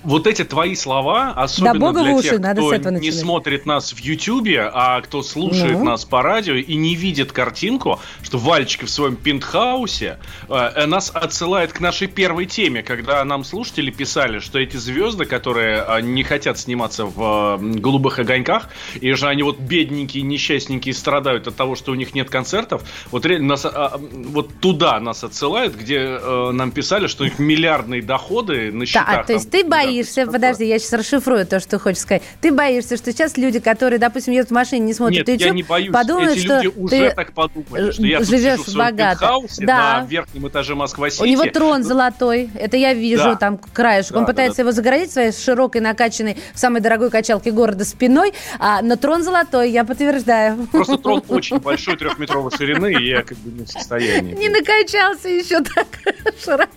вот 0.05 0.27
эти 0.27 0.43
твои 0.43 0.75
слова, 0.75 1.33
особенно 1.35 1.91
да, 1.91 2.03
для 2.03 2.13
уши, 2.13 2.29
тех, 2.29 2.39
надо 2.39 2.62
кто 2.62 2.91
не 2.91 3.12
смотрит 3.12 3.65
нас 3.65 3.91
в 3.91 4.00
Ютьюбе, 4.00 4.69
а 4.71 5.01
кто 5.01 5.24
слушает 5.24 5.79
ну. 5.79 5.83
нас 5.83 6.05
по 6.05 6.21
радио 6.21 6.53
и 6.53 6.75
не 6.75 6.95
видит 6.95 7.31
картинку, 7.31 8.00
что 8.21 8.38
Вальчика 8.38 8.85
в 8.85 8.89
своем 8.89 9.15
пентхаусе 9.15 10.19
э, 10.47 10.85
нас 10.85 11.12
отсылает 11.13 11.74
к 11.74 11.79
нашей 11.79 12.07
первой 12.07 12.45
теме, 12.45 12.83
когда 12.83 13.24
нам 13.25 13.43
слушатели 13.43 13.89
писали, 13.89 14.39
что 14.39 14.59
эти 14.59 14.77
звезды, 14.77 15.25
которые 15.25 15.83
э, 15.88 16.01
не 16.01 16.24
хотят 16.24 16.59
сниматься 16.59 17.05
в 17.05 17.59
э, 17.59 17.79
голубых 17.79 18.19
огоньках, 18.19 18.69
и 19.01 19.12
же 19.13 19.27
они 19.27 19.41
вот 19.41 19.59
бедненькие, 19.59 20.24
несчастненькие 20.24 20.93
страдают 20.93 21.47
от 21.47 21.55
того, 21.55 21.75
что 21.75 21.91
у 21.91 21.95
них 21.95 22.13
нет 22.13 22.29
концертов, 22.29 22.83
вот 23.09 23.25
реально 23.25 23.47
нас, 23.50 23.65
э, 23.65 23.89
вот 24.00 24.59
туда 24.59 25.00
нас 25.00 25.24
отсылают, 25.24 25.75
где 25.75 25.97
э, 25.97 26.51
нам 26.51 26.69
писали, 26.69 27.07
что 27.07 27.24
у 27.24 27.25
них 27.25 27.39
миллиардные 27.39 28.03
доходы 28.03 28.71
на 28.71 28.85
счетах. 28.85 29.07
Да, 29.07 29.19
а, 29.21 29.24
то 29.24 29.33
есть 29.33 29.50
ты 29.50 29.63
боишься 29.63 29.94
боишься, 29.95 30.25
подожди, 30.27 30.65
я 30.65 30.79
сейчас 30.79 30.93
расшифрую 30.93 31.45
то, 31.45 31.59
что 31.59 31.79
хочешь 31.79 32.01
сказать. 32.01 32.23
Ты 32.41 32.51
боишься, 32.51 32.97
что 32.97 33.11
сейчас 33.11 33.37
люди, 33.37 33.59
которые, 33.59 33.99
допустим, 33.99 34.33
едут 34.33 34.49
в 34.49 34.53
машине, 34.53 34.85
не 34.85 34.93
смотрят 34.93 35.19
Нет, 35.19 35.27
YouTube, 35.27 35.47
я 35.47 35.53
не 35.53 35.63
боюсь. 35.63 35.93
подумают, 35.93 36.31
Эти 36.31 36.45
что 36.45 36.61
люди 36.61 36.73
уже 36.77 37.11
так 37.11 37.33
подумали, 37.33 37.91
что 37.91 38.01
я 38.03 38.23
живешь 38.23 38.73
богато. 38.75 39.39
да. 39.59 40.01
на 40.01 40.05
верхнем 40.07 40.47
этаже 40.47 40.75
Москва-Сити. 40.75 41.21
У 41.21 41.25
него 41.25 41.45
трон 41.45 41.83
золотой, 41.83 42.49
это 42.55 42.77
я 42.77 42.93
вижу, 42.93 43.23
да. 43.23 43.35
там 43.35 43.57
краешек. 43.57 44.13
Да, 44.13 44.19
Он 44.19 44.25
пытается 44.25 44.57
да, 44.57 44.63
его 44.63 44.71
загородить 44.71 45.11
своей 45.11 45.31
широкой, 45.31 45.81
накачанной, 45.81 46.37
в 46.53 46.59
самой 46.59 46.81
дорогой 46.81 47.09
качалке 47.09 47.51
города 47.51 47.85
спиной, 47.85 48.33
а, 48.59 48.81
но 48.81 48.95
трон 48.95 49.23
золотой, 49.23 49.71
я 49.71 49.83
подтверждаю. 49.83 50.67
Просто 50.71 50.97
трон 50.97 51.23
очень 51.27 51.59
большой, 51.59 51.97
трехметровой 51.97 52.51
ширины, 52.51 52.93
и 52.93 53.07
я 53.09 53.23
как 53.23 53.37
бы 53.37 53.51
не 53.51 53.65
в 53.65 53.69
состоянии. 53.69 54.33
Не 54.35 54.49
накачался 54.49 55.29
еще 55.29 55.61
так 55.61 55.87
широко. 56.43 56.69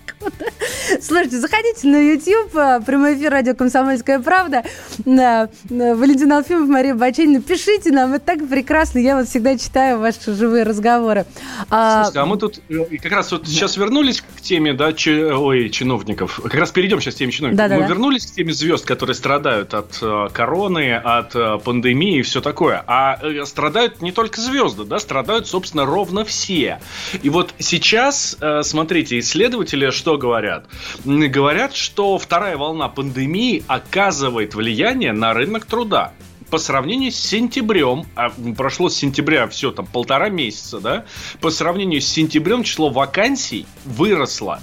Слушайте, 1.00 1.38
заходите 1.38 1.86
на 1.86 2.00
YouTube, 2.00 2.56
а, 2.56 2.80
прямой 2.80 3.14
эфир 3.14 3.30
радио 3.30 3.54
«Комсомольская 3.54 4.18
правда». 4.20 4.64
Да. 5.04 5.48
Валентин 5.68 6.32
Алфимов, 6.32 6.68
Мария 6.68 6.94
Баченина. 6.94 7.42
Пишите 7.42 7.90
нам, 7.90 8.14
это 8.14 8.24
так 8.24 8.48
прекрасно. 8.48 8.98
Я 8.98 9.16
вот 9.16 9.28
всегда 9.28 9.56
читаю 9.56 9.98
ваши 9.98 10.32
живые 10.34 10.64
разговоры. 10.64 11.26
А, 11.70 12.04
Слушайте, 12.04 12.20
а 12.20 12.26
мы 12.26 12.38
тут 12.38 12.60
э, 12.68 12.96
как 13.02 13.12
раз 13.12 13.32
вот 13.32 13.46
сейчас 13.46 13.76
вернулись 13.76 14.22
к 14.22 14.40
теме, 14.40 14.72
да, 14.72 14.92
чи, 14.92 15.10
ой, 15.10 15.68
чиновников. 15.70 16.40
Как 16.42 16.54
раз 16.54 16.70
перейдем 16.70 17.00
сейчас 17.00 17.14
к 17.14 17.18
теме 17.18 17.32
чиновников. 17.32 17.58
Да, 17.58 17.68
да, 17.68 17.76
мы 17.76 17.82
да. 17.82 17.88
вернулись 17.88 18.26
к 18.26 18.34
теме 18.34 18.52
звезд, 18.52 18.84
которые 18.84 19.14
страдают 19.14 19.74
от 19.74 19.98
э, 20.00 20.28
короны, 20.32 20.94
от 20.94 21.34
э, 21.34 21.58
пандемии 21.62 22.18
и 22.18 22.22
все 22.22 22.40
такое. 22.40 22.82
А 22.86 23.18
э, 23.22 23.44
страдают 23.44 24.00
не 24.00 24.12
только 24.12 24.40
звезды, 24.40 24.84
да, 24.84 24.98
страдают, 24.98 25.46
собственно, 25.46 25.84
ровно 25.84 26.24
все. 26.24 26.80
И 27.22 27.28
вот 27.28 27.54
сейчас, 27.58 28.36
э, 28.40 28.62
смотрите, 28.62 29.18
исследователи 29.18 29.90
что 29.90 30.07
говорят? 30.16 30.66
Говорят, 31.04 31.74
что 31.74 32.18
вторая 32.18 32.56
волна 32.56 32.88
пандемии 32.88 33.64
оказывает 33.66 34.54
влияние 34.54 35.12
на 35.12 35.34
рынок 35.34 35.66
труда. 35.66 36.12
По 36.50 36.58
сравнению 36.58 37.12
с 37.12 37.16
сентябрем, 37.16 38.06
а 38.14 38.30
прошло 38.56 38.88
с 38.88 38.96
сентября 38.96 39.46
все 39.48 39.70
там 39.70 39.86
полтора 39.86 40.30
месяца, 40.30 40.80
да, 40.80 41.04
по 41.40 41.50
сравнению 41.50 42.00
с 42.00 42.06
сентябрем 42.06 42.62
число 42.62 42.88
вакансий 42.88 43.66
выросло 43.84 44.60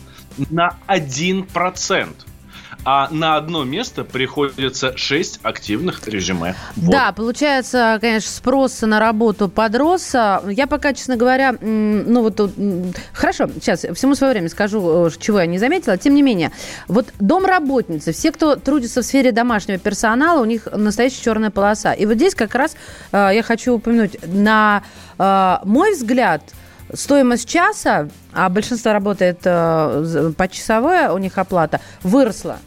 на 0.50 0.78
1% 0.88 2.16
а 2.86 3.10
на 3.10 3.36
одно 3.36 3.64
место 3.64 4.04
приходится 4.04 4.96
6 4.96 5.40
активных 5.42 6.08
резюме. 6.08 6.56
Вот. 6.76 6.92
Да, 6.92 7.12
получается, 7.12 7.98
конечно, 8.00 8.30
спрос 8.32 8.82
на 8.82 9.00
работу 9.00 9.50
подрос. 9.50 10.14
Я 10.14 10.68
пока, 10.70 10.94
честно 10.94 11.18
говоря, 11.18 11.56
ну 11.60 12.22
вот 12.22 12.54
хорошо, 13.12 13.50
сейчас 13.56 13.86
всему 13.96 14.14
свое 14.14 14.34
время 14.34 14.50
скажу, 14.50 15.08
э, 15.08 15.10
чего 15.20 15.40
я 15.40 15.48
не 15.48 15.58
заметила. 15.58 15.98
Тем 15.98 16.14
не 16.14 16.22
менее, 16.22 16.52
вот 16.88 17.08
домработницы, 17.20 18.14
все, 18.14 18.32
кто 18.32 18.56
трудится 18.56 19.02
в 19.02 19.06
сфере 19.06 19.32
домашнего 19.32 19.80
персонала, 19.80 20.40
у 20.42 20.46
них 20.46 20.68
настоящая 20.72 21.24
черная 21.24 21.50
полоса. 21.50 21.94
И 21.94 22.06
вот 22.06 22.16
здесь 22.16 22.36
как 22.36 22.54
раз 22.54 22.76
э, 23.12 23.32
я 23.34 23.42
хочу 23.42 23.74
упомянуть, 23.74 24.18
на 24.28 24.84
э, 25.18 25.58
мой 25.64 25.94
взгляд, 25.94 26.44
стоимость 26.94 27.50
часа, 27.50 28.10
а 28.32 28.48
большинство 28.50 28.94
работает 28.94 29.40
э, 29.44 30.32
почасовая, 30.38 31.12
у 31.12 31.18
них 31.18 31.36
оплата, 31.40 31.82
выросла 32.04 32.60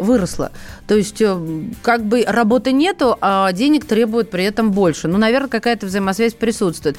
выросла. 0.00 0.50
То 0.86 0.96
есть 0.96 1.20
э, 1.20 1.38
как 1.82 2.04
бы 2.04 2.24
работы 2.26 2.72
нету, 2.72 3.16
а 3.20 3.52
денег 3.52 3.84
требуют 3.84 4.30
при 4.30 4.44
этом 4.44 4.72
больше. 4.72 5.08
Ну, 5.08 5.18
наверное, 5.18 5.48
какая-то 5.48 5.86
взаимосвязь 5.86 6.34
присутствует. 6.34 6.96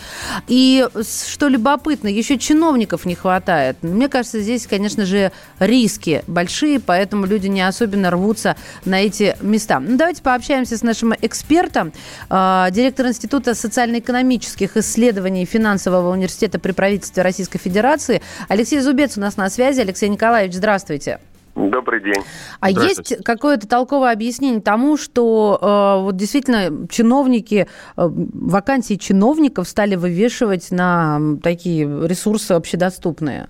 И 0.47 0.87
что 1.03 1.47
любопытно, 1.47 2.07
еще 2.07 2.37
чиновников 2.37 3.05
не 3.05 3.15
хватает. 3.15 3.77
Мне 3.81 4.09
кажется, 4.09 4.39
здесь, 4.39 4.67
конечно 4.67 5.05
же, 5.05 5.31
риски 5.59 6.23
большие, 6.27 6.79
поэтому 6.79 7.25
люди 7.25 7.47
не 7.47 7.61
особенно 7.61 8.11
рвутся 8.11 8.55
на 8.85 9.01
эти 9.01 9.35
места. 9.41 9.79
Ну, 9.79 9.97
давайте 9.97 10.21
пообщаемся 10.21 10.77
с 10.77 10.83
нашим 10.83 11.13
экспертом, 11.21 11.93
э, 12.29 12.67
директор 12.71 13.07
Института 13.07 13.55
социально-экономических 13.55 14.77
исследований 14.77 15.45
финансового 15.45 16.11
университета 16.11 16.59
при 16.59 16.71
правительстве 16.71 17.23
Российской 17.23 17.59
Федерации 17.59 18.21
Алексей 18.47 18.79
Зубец 18.79 19.17
у 19.17 19.21
нас 19.21 19.37
на 19.37 19.49
связи. 19.49 19.81
Алексей 19.81 20.09
Николаевич, 20.09 20.55
здравствуйте. 20.55 21.19
Добрый 21.55 22.01
день. 22.01 22.23
А 22.59 22.69
есть 22.69 23.23
какое-то 23.23 23.67
толковое 23.67 24.11
объяснение 24.13 24.61
тому, 24.61 24.97
что 24.97 25.57
э, 25.61 26.03
вот 26.03 26.15
действительно 26.15 26.87
чиновники, 26.87 27.67
э, 27.67 27.67
вакансии 27.95 28.95
чиновников 28.95 29.67
стали 29.67 29.95
вывешивать 29.95 30.71
на 30.71 31.19
такие 31.43 31.85
ресурсы 32.07 32.53
общедоступные? 32.53 33.47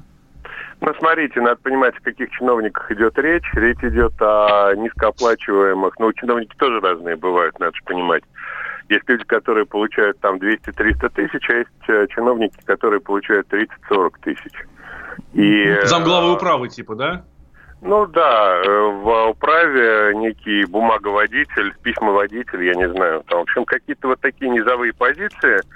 Ну, 0.82 0.92
смотрите, 0.98 1.40
надо 1.42 1.58
понимать, 1.58 1.94
о 1.96 2.02
каких 2.02 2.32
чиновниках 2.32 2.92
идет 2.92 3.18
речь. 3.20 3.46
Речь 3.54 3.84
идет 3.84 4.14
о 4.20 4.74
низкооплачиваемых. 4.76 5.94
Ну, 6.00 6.12
чиновники 6.14 6.56
тоже 6.58 6.80
разные 6.80 7.16
бывают, 7.16 7.60
надо 7.60 7.76
же 7.76 7.84
понимать. 7.86 8.24
Есть 8.90 9.08
люди, 9.08 9.24
которые 9.24 9.66
получают 9.68 10.20
там 10.20 10.38
200-300 10.38 11.10
тысяч, 11.14 11.50
а 11.50 11.54
есть 11.54 11.70
э, 11.88 12.08
чиновники, 12.10 12.58
которые 12.66 13.00
получают 13.00 13.48
30-40 13.54 14.14
тысяч. 14.22 14.54
И, 15.34 15.80
Замглавы 15.86 16.30
э, 16.30 16.36
управы 16.36 16.68
типа, 16.68 16.96
да? 16.96 17.24
Ну 17.82 18.06
да, 18.06 18.62
э, 18.64 18.70
в 18.70 19.30
управе 19.30 20.16
некий 20.16 20.66
бумаговодитель, 20.66 21.74
письмоводитель, 21.82 22.64
я 22.64 22.74
не 22.76 22.90
знаю. 22.90 23.24
Там, 23.28 23.40
в 23.40 23.42
общем, 23.44 23.66
какие-то 23.66 24.08
вот 24.08 24.20
такие 24.22 24.50
низовые 24.50 24.94
позиции– 24.94 25.60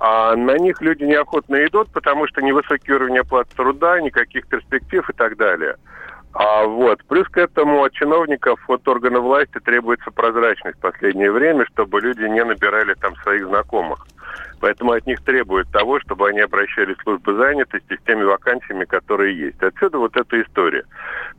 а 0.00 0.34
на 0.34 0.56
них 0.56 0.80
люди 0.80 1.04
неохотно 1.04 1.62
идут, 1.66 1.90
потому 1.92 2.26
что 2.26 2.40
невысокий 2.40 2.90
уровень 2.90 3.18
оплаты 3.18 3.54
труда, 3.54 4.00
никаких 4.00 4.46
перспектив 4.46 5.08
и 5.10 5.12
так 5.12 5.36
далее. 5.36 5.76
А 6.32 6.64
вот. 6.64 7.02
Плюс 7.04 7.28
к 7.28 7.38
этому 7.38 7.82
от 7.82 7.92
чиновников, 7.92 8.60
от 8.68 8.86
органов 8.86 9.24
власти 9.24 9.58
требуется 9.64 10.10
прозрачность 10.10 10.78
в 10.78 10.80
последнее 10.80 11.32
время, 11.32 11.66
чтобы 11.66 12.00
люди 12.00 12.22
не 12.22 12.44
набирали 12.44 12.94
там 12.94 13.16
своих 13.16 13.46
знакомых. 13.46 14.06
Поэтому 14.60 14.92
от 14.92 15.06
них 15.06 15.22
требуют 15.24 15.70
того, 15.72 15.98
чтобы 16.00 16.28
они 16.28 16.40
обращались 16.40 16.96
в 16.98 17.02
службы 17.02 17.34
занятости 17.34 17.96
с 17.96 18.06
теми 18.06 18.22
вакансиями, 18.24 18.84
которые 18.84 19.36
есть. 19.36 19.60
Отсюда 19.62 19.98
вот 19.98 20.16
эта 20.16 20.40
история. 20.42 20.84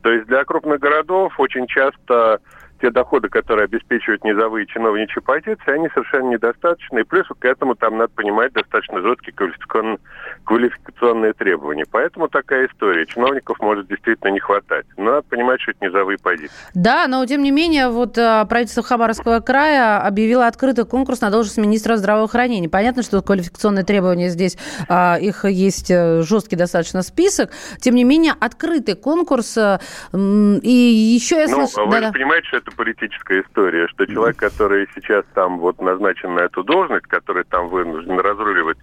То 0.01 0.12
есть 0.12 0.25
для 0.25 0.43
крупных 0.43 0.79
городов 0.79 1.39
очень 1.39 1.67
часто 1.67 2.39
те 2.81 2.89
доходы, 2.89 3.29
которые 3.29 3.65
обеспечивают 3.65 4.23
низовые 4.23 4.65
чиновничьи 4.65 5.21
позиции, 5.21 5.71
они 5.71 5.88
совершенно 5.89 6.29
недостаточны. 6.29 7.01
И 7.01 7.03
плюс 7.03 7.27
к 7.27 7.45
этому 7.45 7.75
там 7.75 7.97
надо 7.97 8.11
понимать 8.13 8.53
достаточно 8.53 9.01
жесткие 9.01 9.33
квалификационные, 9.33 10.00
квалификационные 10.43 11.33
требования. 11.33 11.85
Поэтому 11.89 12.27
такая 12.27 12.67
история. 12.67 13.05
Чиновников 13.05 13.59
может 13.59 13.88
действительно 13.88 14.29
не 14.29 14.39
хватать. 14.39 14.85
Но 14.97 15.03
надо 15.03 15.21
понимать, 15.23 15.61
что 15.61 15.71
это 15.71 15.85
низовые 15.85 16.17
позиции. 16.17 16.51
Да, 16.73 17.07
но 17.07 17.25
тем 17.25 17.43
не 17.43 17.51
менее, 17.51 17.89
вот 17.89 18.17
а, 18.17 18.45
правительство 18.45 18.83
Хабаровского 18.83 19.39
края 19.39 20.00
объявило 20.00 20.47
открытый 20.47 20.85
конкурс 20.85 21.21
на 21.21 21.29
должность 21.29 21.57
министра 21.57 21.97
здравоохранения. 21.97 22.69
Понятно, 22.69 23.03
что 23.03 23.21
квалификационные 23.21 23.85
требования 23.85 24.29
здесь, 24.29 24.57
а, 24.89 25.17
их 25.21 25.45
есть 25.45 25.91
э, 25.91 26.21
жесткий 26.23 26.55
достаточно 26.55 27.03
список. 27.03 27.51
Тем 27.79 27.95
не 27.95 28.03
менее, 28.03 28.33
открытый 28.39 28.95
конкурс. 28.95 29.57
Э, 29.57 29.79
и 30.13 30.71
еще 31.15 31.35
я 31.38 31.47
слышу... 31.47 31.81
Ну, 31.81 31.85
вы 31.85 32.01
да, 32.01 32.11
понимаете, 32.11 32.47
что 32.47 32.57
это 32.57 32.70
это 32.70 32.70
политическая 32.71 33.41
история, 33.41 33.87
что 33.87 34.05
человек, 34.05 34.37
который 34.37 34.87
сейчас 34.95 35.23
там 35.33 35.59
вот 35.59 35.79
назначен 35.81 36.33
на 36.33 36.41
эту 36.41 36.63
должность, 36.63 37.07
который 37.07 37.43
там 37.45 37.67
вынужден 37.67 38.19
разруливать 38.19 38.77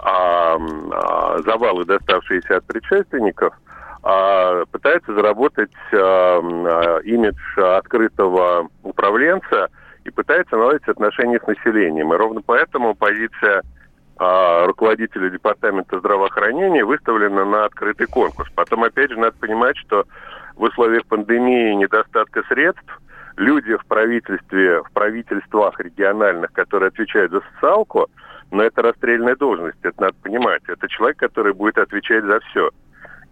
а, 0.00 0.56
а, 0.56 1.38
завалы, 1.42 1.84
доставшиеся 1.84 2.58
от 2.58 2.64
предшественников, 2.66 3.54
а, 4.02 4.64
пытается 4.66 5.14
заработать 5.14 5.72
а, 5.92 6.40
а, 6.40 6.98
имидж 6.98 7.58
открытого 7.58 8.68
управленца 8.82 9.68
и 10.04 10.10
пытается 10.10 10.56
наладить 10.56 10.88
отношения 10.88 11.40
с 11.40 11.46
населением. 11.46 12.12
И 12.12 12.16
ровно 12.16 12.40
поэтому 12.44 12.94
позиция 12.94 13.62
а, 14.18 14.66
руководителя 14.66 15.28
департамента 15.28 15.98
здравоохранения 15.98 16.84
выставлена 16.84 17.44
на 17.44 17.64
открытый 17.66 18.06
конкурс. 18.06 18.50
Потом, 18.54 18.84
опять 18.84 19.10
же, 19.10 19.18
надо 19.18 19.36
понимать, 19.38 19.76
что 19.76 20.04
в 20.54 20.62
условиях 20.62 21.04
пандемии 21.06 21.74
недостатка 21.74 22.42
средств 22.48 23.00
люди 23.36 23.76
в 23.76 23.86
правительстве, 23.86 24.82
в 24.82 24.90
правительствах 24.92 25.78
региональных, 25.80 26.52
которые 26.52 26.88
отвечают 26.88 27.32
за 27.32 27.42
социалку, 27.52 28.08
но 28.50 28.62
это 28.62 28.82
расстрельная 28.82 29.36
должность, 29.36 29.78
это 29.82 30.00
надо 30.00 30.14
понимать. 30.22 30.62
Это 30.68 30.88
человек, 30.88 31.18
который 31.18 31.52
будет 31.52 31.78
отвечать 31.78 32.24
за 32.24 32.40
все. 32.40 32.70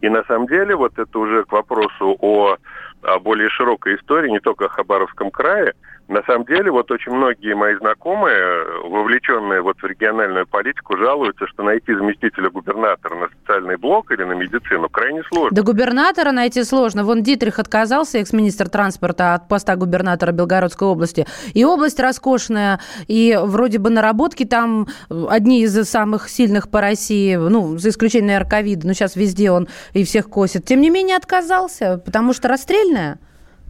И 0.01 0.09
на 0.09 0.23
самом 0.25 0.47
деле, 0.49 0.77
вот 0.77 0.99
это 0.99 1.19
уже 1.19 1.45
к 1.45 1.53
вопросу 1.53 2.17
о, 2.21 2.57
о 3.05 3.19
более 3.19 3.49
широкой 3.51 3.97
истории, 3.97 4.31
не 4.31 4.41
только 4.41 4.67
о 4.67 4.69
Хабаровском 4.69 5.31
крае, 5.31 5.75
на 6.07 6.23
самом 6.25 6.45
деле, 6.45 6.71
вот 6.71 6.91
очень 6.91 7.13
многие 7.13 7.55
мои 7.55 7.75
знакомые, 7.77 8.83
вовлеченные 8.85 9.63
вот 9.63 9.79
в 9.81 9.85
региональную 9.87 10.47
политику, 10.47 10.99
жалуются, 10.99 11.47
что 11.47 11.63
найти 11.63 11.95
заместителя 11.95 12.51
губернатора 12.51 13.15
на 13.15 13.29
социальный 13.41 13.77
блок 13.77 14.13
или 14.13 14.23
на 14.23 14.33
медицину 14.33 14.91
крайне 14.91 15.23
сложно. 15.25 15.57
Да 15.57 15.63
губернатора 15.63 16.33
найти 16.33 16.63
сложно. 16.63 17.05
Вон 17.05 17.23
Дитрих 17.23 17.59
отказался, 17.59 18.19
экс-министр 18.19 18.69
транспорта, 18.69 19.33
от 19.33 19.49
поста 19.49 19.77
губернатора 19.77 20.33
Белгородской 20.33 20.87
области. 20.87 21.27
И 21.55 21.65
область 21.65 21.99
роскошная, 21.99 22.81
и 23.09 23.39
вроде 23.43 23.79
бы 23.79 23.89
наработки 23.89 24.45
там 24.45 24.89
одни 25.09 25.63
из 25.63 25.75
самых 25.89 26.29
сильных 26.29 26.71
по 26.71 26.83
России, 26.83 27.37
ну, 27.37 27.79
за 27.79 27.89
исключением, 27.89 28.27
наверное, 28.27 28.51
ковида, 28.51 28.87
но 28.87 28.93
сейчас 28.93 29.17
везде 29.17 29.51
он 29.51 29.69
и 29.95 30.05
всех 30.05 30.29
косит. 30.29 30.67
Тем 30.67 30.83
не 30.83 30.91
менее 30.91 31.17
отказался, 31.17 32.03
потому 32.05 32.35
что 32.35 32.49
расстрельная. 32.95 33.19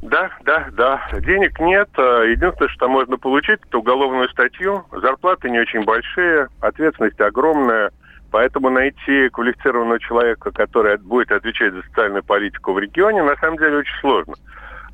Да, 0.03 0.31
да, 0.45 0.69
да. 0.73 1.09
Денег 1.21 1.59
нет. 1.61 1.89
А, 1.97 2.23
единственное, 2.25 2.69
что 2.69 2.89
можно 2.89 3.17
получить, 3.17 3.61
это 3.67 3.79
уголовную 3.79 4.29
статью. 4.29 4.85
Зарплаты 4.93 5.49
не 5.49 5.59
очень 5.59 5.85
большие, 5.85 6.49
ответственность 6.61 7.21
огромная. 7.21 7.91
Поэтому 8.31 8.69
найти 8.69 9.29
квалифицированного 9.31 10.01
человека, 10.01 10.51
который 10.51 10.99
будет 10.99 11.31
отвечать 11.31 11.73
за 11.73 11.83
социальную 11.83 12.25
политику 12.25 12.73
в 12.73 12.79
регионе, 12.79 13.23
на 13.23 13.37
самом 13.37 13.59
деле 13.59 13.79
очень 13.79 14.01
сложно. 14.01 14.35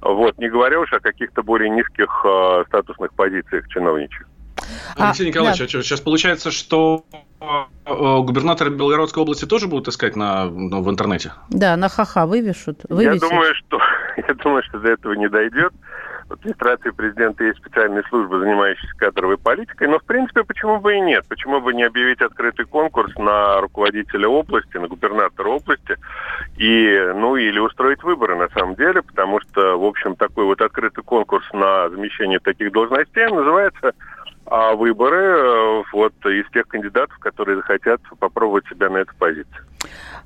Вот, 0.02 0.38
не 0.38 0.48
говоря 0.48 0.78
уж 0.78 0.92
о 0.92 1.00
каких-то 1.00 1.42
более 1.42 1.70
низких 1.70 2.08
э, 2.24 2.64
статусных 2.68 3.12
позициях 3.14 3.66
чиновничьих. 3.68 4.26
Алексей 4.96 5.26
а, 5.26 5.28
Николаевич, 5.28 5.59
да. 5.59 5.64
а 5.64 5.68
что, 5.68 5.83
сейчас 5.83 6.00
получается, 6.00 6.50
что 6.50 7.04
э, 7.40 8.18
губернатор 8.22 8.70
Белгородской 8.70 9.22
области 9.22 9.44
тоже 9.44 9.66
будут 9.66 9.88
искать 9.88 10.16
на, 10.16 10.46
ну, 10.46 10.83
в 10.83 10.90
интернете? 10.90 11.33
Да, 11.48 11.76
на 11.76 11.88
ха-ха 11.88 12.26
вывешут. 12.26 12.80
вывесят. 12.88 13.22
Я 13.22 13.28
думаю, 13.28 13.54
что 13.54 13.80
я 14.28 14.35
думаю, 14.35 14.62
что 14.64 14.78
до 14.78 14.88
этого 14.88 15.12
не 15.14 15.28
дойдет. 15.28 15.72
В 16.30 16.35
администрации 16.35 16.90
президента 16.90 17.42
есть 17.42 17.59
специальная 17.59 18.04
служба, 18.09 18.38
занимающаяся 18.38 18.96
кадровой 18.96 19.37
политикой, 19.37 19.88
но, 19.88 19.98
в 19.98 20.04
принципе, 20.04 20.44
почему 20.44 20.78
бы 20.78 20.94
и 20.94 21.00
нет? 21.00 21.24
Почему 21.28 21.61
бы 21.61 21.74
не 21.74 21.83
объявить 21.83 22.20
открытый 22.20 22.66
конкурс 22.66 23.12
на 23.16 23.61
руководителя 23.61 24.28
области, 24.28 24.76
на 24.76 24.87
губернатора 24.87 25.48
области, 25.48 25.96
и, 26.56 27.12
ну, 27.16 27.35
или 27.35 27.59
устроить 27.59 28.04
выборы, 28.04 28.37
на 28.37 28.48
самом 28.50 28.76
деле, 28.76 29.02
потому 29.02 29.40
что, 29.40 29.76
в 29.76 29.85
общем, 29.85 30.14
такой 30.14 30.44
вот 30.44 30.61
открытый 30.61 31.02
конкурс 31.02 31.44
на 31.52 31.90
замещение 31.90 32.38
таких 32.38 32.70
должностей 32.70 33.26
называется 33.26 33.92
а 34.50 34.74
выборы 34.74 35.16
э, 35.16 35.82
вот 35.92 36.12
из 36.26 36.50
тех 36.50 36.66
кандидатов, 36.66 37.16
которые 37.18 37.56
захотят 37.58 38.00
попробовать 38.18 38.66
себя 38.66 38.90
на 38.90 38.98
эту 38.98 39.14
позицию. 39.16 39.64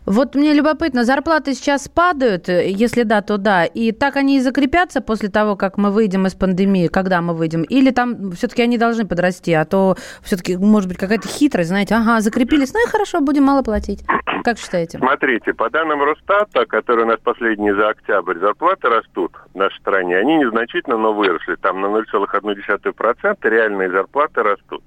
Вот 0.07 0.35
мне 0.35 0.53
любопытно, 0.53 1.05
зарплаты 1.05 1.55
сейчас 1.55 1.89
падают, 1.89 2.49
если 2.49 3.05
да, 3.05 3.23
то 3.23 3.39
да, 3.39 3.65
и 3.65 3.93
так 3.93 4.17
они 4.17 4.37
и 4.37 4.41
закрепятся 4.41 5.01
после 5.01 5.29
того, 5.29 5.57
как 5.57 5.79
мы 5.79 5.91
выйдем 5.91 6.27
из 6.27 6.35
пандемии, 6.35 6.89
когда 6.89 7.21
мы 7.23 7.35
выйдем, 7.35 7.63
или 7.63 7.91
там 7.91 8.33
все-таки 8.33 8.63
они 8.63 8.77
должны 8.77 9.07
подрасти, 9.07 9.53
а 9.53 9.65
то 9.65 9.97
все-таки 10.23 10.57
может 10.57 10.89
быть 10.89 10.99
какая-то 10.99 11.29
хитрость, 11.29 11.69
знаете, 11.69 11.95
ага, 11.95 12.21
закрепились, 12.21 12.73
ну 12.75 12.85
и 12.87 12.91
хорошо, 12.91 13.21
будем 13.21 13.45
мало 13.45 13.63
платить. 13.63 14.05
Как 14.45 14.59
считаете? 14.59 14.99
Смотрите, 14.99 15.55
по 15.55 15.71
данным 15.71 16.05
Росстата, 16.05 16.67
которые 16.67 17.07
у 17.07 17.09
нас 17.09 17.19
последние 17.19 17.75
за 17.75 17.89
октябрь, 17.89 18.39
зарплаты 18.39 18.91
растут 18.91 19.33
в 19.55 19.57
нашей 19.57 19.79
стране, 19.79 20.19
они 20.19 20.37
незначительно, 20.37 20.99
но 20.99 21.15
выросли, 21.15 21.55
там 21.55 21.81
на 21.81 21.87
0,1%, 21.87 23.49
реальные 23.49 23.91
зарплаты 23.91 24.43
растут. 24.43 24.83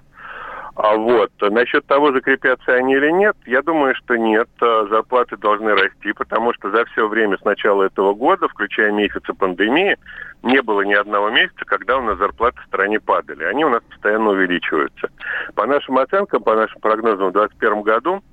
А 0.75 0.95
вот 0.95 1.31
насчет 1.41 1.87
того, 1.87 2.11
закрепятся 2.11 2.75
они 2.75 2.93
или 2.93 3.09
нет, 3.09 3.35
я 3.47 3.63
думаю, 3.63 3.95
что 3.95 4.15
нет. 4.15 4.47
А, 4.61 4.85
зарплаты 4.91 5.35
должны 5.35 5.73
расти, 5.73 6.13
потому 6.13 6.53
что 6.53 6.69
за 6.69 6.85
все 6.85 7.07
время 7.07 7.35
с 7.39 7.43
начала 7.43 7.81
этого 7.81 8.13
года, 8.13 8.47
включая 8.47 8.91
месяцы 8.91 9.33
пандемии, 9.33 9.97
не 10.43 10.61
было 10.61 10.81
ни 10.81 10.93
одного 10.93 11.31
месяца, 11.31 11.65
когда 11.65 11.97
у 11.97 12.03
нас 12.03 12.19
зарплаты 12.19 12.61
в 12.61 12.67
стране 12.67 12.99
падали. 12.99 13.43
Они 13.45 13.65
у 13.65 13.69
нас 13.69 13.81
постоянно 13.89 14.29
увеличиваются. 14.29 15.09
По 15.55 15.65
нашим 15.65 15.97
оценкам, 15.97 16.43
по 16.43 16.53
нашим 16.53 16.79
прогнозам 16.79 17.29
в 17.29 17.33
2021 17.33 17.81
году 17.81 18.23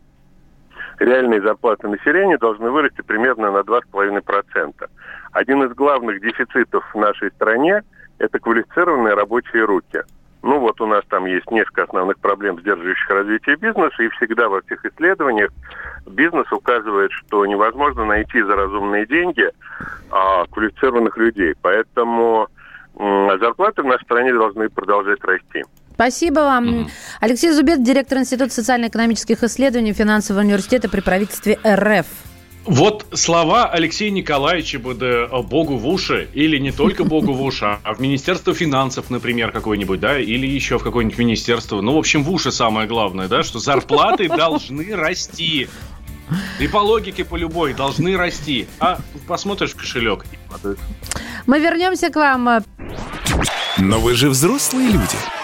реальные 0.99 1.43
зарплаты 1.43 1.89
населения 1.89 2.39
должны 2.39 2.71
вырасти 2.71 3.03
примерно 3.03 3.51
на 3.51 3.59
2,5%. 3.59 4.89
Один 5.33 5.63
из 5.65 5.75
главных 5.75 6.21
дефицитов 6.21 6.85
в 6.93 6.99
нашей 6.99 7.31
стране– 7.33 7.83
это 8.19 8.39
квалифицированные 8.39 9.15
рабочие 9.15 9.65
руки– 9.65 10.03
ну 10.45 10.59
вот 10.59 10.79
у 10.83 10.87
нас 10.87 11.03
там 11.09 11.25
есть 11.25 11.51
несколько 11.51 11.85
основных 11.85 12.19
проблем, 12.19 12.61
сдерживающих 12.61 13.09
развитие 13.09 13.57
бизнеса, 13.57 14.03
и 14.03 14.11
всегда 14.11 14.51
во 14.51 14.61
всех 14.61 14.85
исследованиях 14.85 15.49
бизнес 16.07 16.53
указывает, 16.53 17.11
что 17.13 17.47
невозможно 17.47 18.05
найти 18.05 18.43
за 18.43 18.55
разумные 18.55 19.07
деньги 19.07 19.51
а, 20.11 20.45
квалифицированных 20.51 21.17
людей. 21.17 21.55
Поэтому 21.63 22.49
а, 22.95 23.39
зарплаты 23.39 23.81
в 23.81 23.87
нашей 23.87 24.05
стране 24.05 24.35
должны 24.35 24.69
продолжать 24.69 25.25
расти. 25.25 25.65
Спасибо 25.95 26.41
вам. 26.41 26.69
Mm-hmm. 26.69 26.91
Алексей 27.21 27.51
Зубец, 27.53 27.79
директор 27.79 28.19
Института 28.19 28.53
социально-экономических 28.53 29.43
исследований 29.45 29.93
Финансового 29.93 30.43
университета 30.43 30.89
при 30.89 31.01
правительстве 31.01 31.59
РФ. 31.65 32.07
Вот 32.65 33.07
слова 33.13 33.67
Алексея 33.67 34.11
Николаевича 34.11 34.79
бы 34.79 34.95
да 34.95 35.27
Богу 35.43 35.77
в 35.77 35.87
уши, 35.87 36.29
или 36.33 36.57
не 36.59 36.73
только 36.73 37.05
Богу 37.15 37.33
в 37.33 37.43
уши, 37.43 37.79
а 37.83 37.95
в 37.95 38.01
Министерство 38.01 38.55
финансов, 38.55 39.11
например, 39.11 39.53
какое-нибудь, 39.53 40.01
да, 40.01 40.19
или 40.19 40.47
еще 40.47 40.79
в 40.79 40.83
какое-нибудь 40.83 41.19
министерство. 41.19 41.81
Ну, 41.81 41.95
в 41.95 41.99
общем, 41.99 42.25
в 42.25 42.31
уши 42.31 42.51
самое 42.51 42.89
главное, 42.89 43.29
да, 43.29 43.43
что 43.43 43.59
зарплаты 43.59 44.29
должны 44.37 44.97
расти. 44.97 45.69
И 46.59 46.67
по 46.67 46.79
логике, 46.79 47.25
по 47.25 47.37
любой, 47.37 47.75
должны 47.75 48.17
расти. 48.17 48.67
А 48.81 48.99
посмотришь 49.29 49.73
в 49.73 49.77
кошелек. 49.77 50.25
Мы 51.47 51.61
вернемся 51.61 52.09
к 52.09 52.17
вам. 52.17 52.65
Но 53.77 54.01
вы 54.01 54.15
же 54.15 54.31
взрослые 54.31 54.89
люди. 54.89 55.44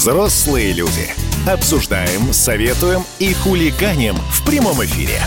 Взрослые 0.00 0.72
люди. 0.72 1.12
Обсуждаем, 1.46 2.32
советуем 2.32 3.04
и 3.18 3.34
хулиганим 3.34 4.16
в 4.16 4.42
прямом 4.46 4.82
эфире. 4.82 5.20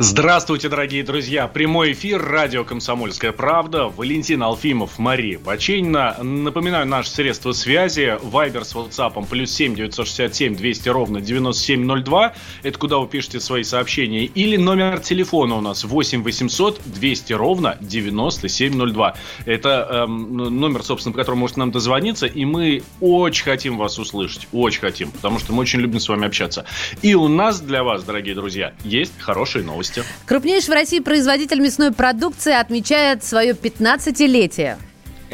Здравствуйте, 0.00 0.68
дорогие 0.68 1.04
друзья! 1.04 1.46
Прямой 1.46 1.92
эфир, 1.92 2.20
радио 2.20 2.64
«Комсомольская 2.64 3.30
правда». 3.30 3.84
Валентин 3.84 4.42
Алфимов, 4.42 4.98
Мария 4.98 5.38
Баченина. 5.38 6.16
Напоминаю, 6.20 6.84
наше 6.84 7.10
средство 7.10 7.52
связи. 7.52 8.18
Вайбер 8.20 8.64
с 8.64 8.74
WhatsApp 8.74 9.24
плюс 9.28 9.52
7 9.52 9.76
967 9.76 10.56
200 10.56 10.88
ровно 10.88 11.20
9702. 11.20 12.34
Это 12.64 12.78
куда 12.78 12.98
вы 12.98 13.06
пишете 13.06 13.38
свои 13.38 13.62
сообщения. 13.62 14.24
Или 14.24 14.56
номер 14.56 14.98
телефона 14.98 15.54
у 15.54 15.60
нас 15.60 15.84
8 15.84 16.24
800 16.24 16.80
200 16.86 17.32
ровно 17.34 17.78
9702. 17.80 19.14
Это 19.46 19.88
эм, 20.08 20.36
номер, 20.58 20.82
собственно, 20.82 21.12
по 21.12 21.20
которому 21.20 21.42
можете 21.42 21.60
нам 21.60 21.70
дозвониться. 21.70 22.26
И 22.26 22.44
мы 22.44 22.82
очень 23.00 23.44
хотим 23.44 23.78
вас 23.78 24.00
услышать. 24.00 24.48
Очень 24.50 24.80
хотим. 24.80 25.12
Потому 25.12 25.38
что 25.38 25.52
мы 25.52 25.60
очень 25.60 25.78
любим 25.78 26.00
с 26.00 26.08
вами 26.08 26.26
общаться. 26.26 26.64
И 27.00 27.14
у 27.14 27.28
нас 27.28 27.60
для 27.60 27.84
вас, 27.84 28.02
дорогие 28.02 28.34
друзья, 28.34 28.74
есть 28.82 29.12
хорошие 29.20 29.64
новости 29.64 29.83
новости. 29.84 30.04
Крупнейший 30.26 30.70
в 30.70 30.72
России 30.72 31.00
производитель 31.00 31.60
мясной 31.60 31.92
продукции 31.92 32.52
отмечает 32.52 33.24
свое 33.24 33.52
15-летие. 33.52 34.76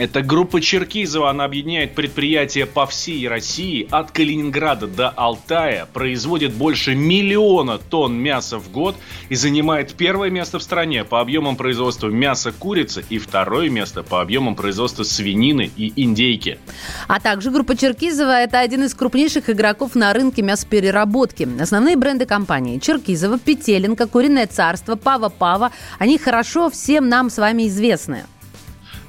Это 0.00 0.22
группа 0.22 0.62
Черкизова, 0.62 1.28
она 1.28 1.44
объединяет 1.44 1.94
предприятия 1.94 2.64
по 2.64 2.86
всей 2.86 3.28
России, 3.28 3.86
от 3.90 4.12
Калининграда 4.12 4.86
до 4.86 5.10
Алтая, 5.10 5.86
производит 5.92 6.54
больше 6.54 6.94
миллиона 6.94 7.76
тонн 7.76 8.14
мяса 8.14 8.58
в 8.58 8.70
год 8.70 8.96
и 9.28 9.34
занимает 9.34 9.92
первое 9.92 10.30
место 10.30 10.58
в 10.58 10.62
стране 10.62 11.04
по 11.04 11.20
объемам 11.20 11.54
производства 11.54 12.08
мяса 12.08 12.50
курицы 12.50 13.04
и 13.10 13.18
второе 13.18 13.68
место 13.68 14.02
по 14.02 14.22
объемам 14.22 14.54
производства 14.54 15.02
свинины 15.02 15.70
и 15.76 15.92
индейки. 16.02 16.58
А 17.06 17.20
также 17.20 17.50
группа 17.50 17.76
Черкизова– 17.76 18.40
это 18.40 18.58
один 18.58 18.84
из 18.84 18.94
крупнейших 18.94 19.50
игроков 19.50 19.94
на 19.94 20.14
рынке 20.14 20.40
мясопереработки. 20.40 21.46
Основные 21.60 21.98
бренды 21.98 22.24
компании– 22.24 22.78
Черкизова, 22.82 23.38
Петеленко, 23.38 24.06
Куриное 24.06 24.46
царство, 24.46 24.96
Пава-Пава– 24.96 25.72
они 25.98 26.16
хорошо 26.16 26.70
всем 26.70 27.10
нам 27.10 27.28
с 27.28 27.36
вами 27.36 27.68
известны. 27.68 28.24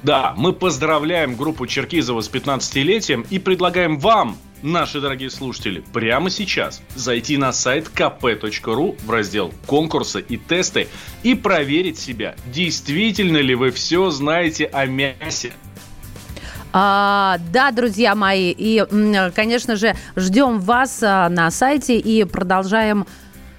Да, 0.02 0.34
мы 0.36 0.52
поздравляем 0.52 1.36
группу 1.36 1.66
Черкизова 1.66 2.20
с 2.22 2.30
15-летием 2.30 3.24
и 3.30 3.38
предлагаем 3.38 3.98
вам, 3.98 4.36
наши 4.60 5.00
дорогие 5.00 5.30
слушатели, 5.30 5.84
прямо 5.92 6.28
сейчас 6.28 6.82
зайти 6.96 7.36
на 7.36 7.52
сайт 7.52 7.88
kp.ru 7.94 8.98
в 9.04 9.10
раздел 9.10 9.52
«Конкурсы 9.66 10.20
и 10.20 10.36
тесты» 10.36 10.88
и 11.22 11.36
проверить 11.36 12.00
себя, 12.00 12.34
действительно 12.46 13.38
ли 13.38 13.54
вы 13.54 13.70
все 13.70 14.10
знаете 14.10 14.66
о 14.66 14.86
мясе. 14.86 15.52
А, 16.72 17.38
да, 17.52 17.70
друзья 17.70 18.14
мои, 18.16 18.50
и, 18.50 18.84
конечно 19.36 19.76
же, 19.76 19.94
ждем 20.16 20.58
вас 20.58 21.00
а, 21.02 21.28
на 21.28 21.50
сайте 21.50 21.98
и 21.98 22.24
продолжаем 22.24 23.06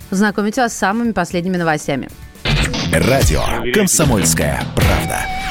знакомить 0.10 0.58
вас 0.58 0.74
с 0.74 0.78
самыми 0.78 1.12
последними 1.12 1.58
новостями. 1.58 2.10
Радио 2.92 3.44
«Комсомольская 3.74 4.64
правда». 4.76 5.43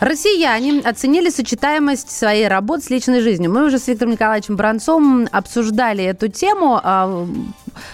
Россияне 0.00 0.80
оценили 0.80 1.28
сочетаемость 1.28 2.10
своей 2.10 2.46
работы 2.46 2.82
с 2.84 2.90
личной 2.90 3.20
жизнью. 3.20 3.52
Мы 3.52 3.66
уже 3.66 3.78
с 3.78 3.88
Виктором 3.88 4.12
Николаевичем 4.12 4.56
Бранцом 4.56 5.28
обсуждали 5.32 6.04
эту 6.04 6.28
тему, 6.28 6.80
а, 6.82 7.26